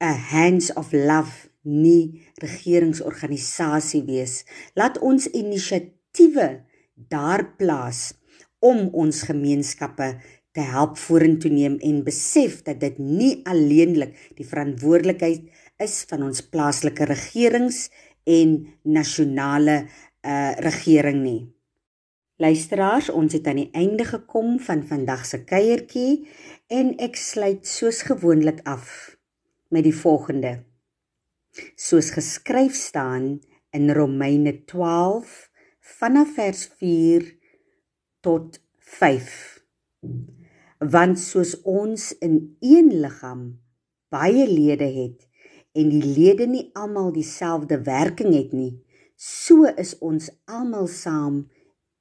'n 0.00 0.18
hands 0.32 0.72
of 0.72 0.92
love 0.92 1.48
nie 1.62 2.26
regeringsorganisasie 2.34 4.02
wees. 4.04 4.44
Laat 4.74 4.98
ons 4.98 5.26
inisiatiewe 5.26 6.64
daar 6.94 7.54
plaas 7.56 8.14
om 8.58 8.88
ons 8.92 9.22
gemeenskappe 9.22 10.20
te 10.54 10.62
help 10.62 10.98
vorentoe 11.02 11.50
neem 11.50 11.76
en 11.82 12.02
besef 12.06 12.60
dat 12.66 12.78
dit 12.82 12.98
nie 13.02 13.32
alleenlik 13.50 14.14
die 14.38 14.46
verantwoordelikheid 14.46 15.48
is 15.82 15.96
van 16.10 16.22
ons 16.28 16.44
plaaslike 16.46 17.08
regerings 17.10 17.88
en 18.30 18.60
nasionale 18.82 19.84
uh 20.24 20.52
regering 20.64 21.18
nie. 21.20 21.42
Luisteraars, 22.40 23.10
ons 23.10 23.34
het 23.36 23.46
aan 23.46 23.60
die 23.60 23.70
einde 23.76 24.06
gekom 24.08 24.56
van 24.58 24.82
vandag 24.86 25.26
se 25.26 25.42
kuiertjie 25.46 26.24
en 26.72 26.94
ek 27.02 27.18
sluit 27.20 27.66
soos 27.68 28.02
gewoonlik 28.08 28.62
af 28.66 29.16
met 29.74 29.84
die 29.86 29.94
volgende. 29.94 30.64
Soos 31.78 32.10
geskryf 32.14 32.74
staan 32.78 33.38
in 33.74 33.90
Romeine 33.94 34.64
12 34.70 35.50
vanaf 35.98 36.34
vers 36.38 36.66
4 36.78 37.28
tot 38.24 38.58
5 38.98 39.64
want 40.90 41.18
soos 41.20 41.54
ons 41.62 42.10
in 42.18 42.56
een 42.60 42.90
liggaam 43.00 43.44
baie 44.14 44.46
lede 44.48 44.86
het 44.94 45.24
en 45.74 45.90
die 45.90 46.04
lede 46.06 46.46
nie 46.46 46.68
almal 46.78 47.10
dieselfde 47.14 47.80
werking 47.86 48.34
het 48.34 48.52
nie, 48.54 48.72
so 49.16 49.66
is 49.80 49.96
ons 49.98 50.30
almal 50.46 50.86
saam 50.90 51.44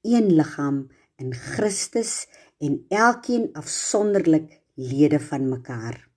een 0.06 0.30
liggaam 0.38 0.84
in 1.17 1.34
Christus 1.34 2.28
en 2.62 2.84
elkeen 2.89 3.50
afsonderlik 3.58 4.62
lede 4.76 5.19
van 5.19 5.50
mekaar. 5.50 6.12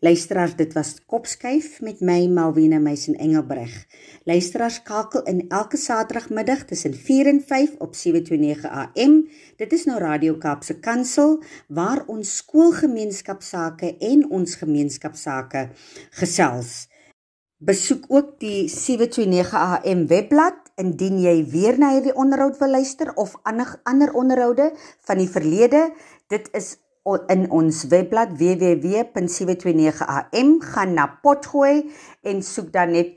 Luisteraars, 0.00 0.54
dit 0.54 0.72
was 0.72 0.92
Kopskuif 1.10 1.80
met 1.82 1.98
my 2.00 2.28
Malwena 2.30 2.78
Meisen 2.78 3.16
Engelbreg. 3.18 3.72
Luisteraars 4.24 4.76
skakel 4.78 5.24
in 5.26 5.40
elke 5.48 5.76
Saterdagmiddag 5.76 6.62
tussen 6.70 6.94
4 6.94 7.26
en 7.26 7.40
5 7.46 7.74
op 7.78 7.94
729 7.94 8.70
AM. 8.70 9.26
Dit 9.56 9.72
is 9.72 9.84
nou 9.90 9.98
Radio 9.98 10.36
Kaapse 10.38 10.78
Kansel 10.78 11.42
waar 11.66 12.04
ons 12.06 12.36
skoolgemeenskapsake 12.36 13.96
en 13.98 14.22
ons 14.30 14.54
gemeenskapsake 14.54 15.68
gesels. 16.10 16.86
Besoek 17.58 18.06
ook 18.06 18.36
die 18.38 18.68
729 18.70 19.54
AM 19.58 20.06
webblad 20.06 20.68
indien 20.78 21.18
jy 21.18 21.40
weer 21.50 21.74
na 21.74 21.96
hierdie 21.96 22.14
onderhoud 22.14 22.60
wil 22.62 22.70
luister 22.70 23.10
of 23.18 23.34
ander 23.42 23.80
ander 23.82 24.14
onderhoude 24.14 24.70
van 25.10 25.18
die 25.18 25.32
verlede. 25.32 25.88
Dit 26.30 26.46
is 26.54 26.76
in 27.32 27.50
ons 27.50 27.84
webblad 27.88 28.28
www.729am 28.40 30.50
gaan 30.72 30.92
na 30.94 31.06
potgooi 31.22 31.90
en 32.22 32.42
soek 32.42 32.72
dan 32.74 32.90
net 32.96 33.08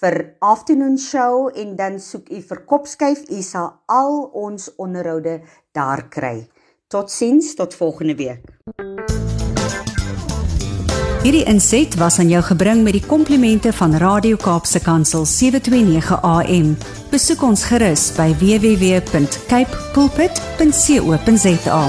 vir 0.00 0.34
afternoon 0.38 0.98
show 0.98 1.50
en 1.54 1.76
dan 1.76 2.00
soek 2.00 2.30
u 2.30 2.40
vir 2.48 2.64
kopskuif. 2.64 3.18
U 3.28 3.42
sal 3.44 3.72
al 3.86 4.30
ons 4.32 4.70
onderhoude 4.76 5.40
daar 5.76 6.08
kry. 6.08 6.48
Totsiens 6.90 7.54
tot 7.54 7.74
volgende 7.74 8.14
week. 8.14 8.40
Hierdie 11.20 11.44
inset 11.44 11.94
was 12.00 12.16
aan 12.18 12.30
jou 12.32 12.40
gebring 12.42 12.80
met 12.82 12.96
die 12.96 13.04
komplimente 13.04 13.72
van 13.76 13.92
Radio 14.00 14.40
Kaapse 14.40 14.80
Kansel 14.80 15.26
729 15.28 16.16
AM 16.24 16.72
besoek 17.12 17.44
ons 17.44 17.66
gerus 17.68 18.08
by 18.16 18.32
www.cape 18.40 19.84
pulpit.co.za 19.92 21.84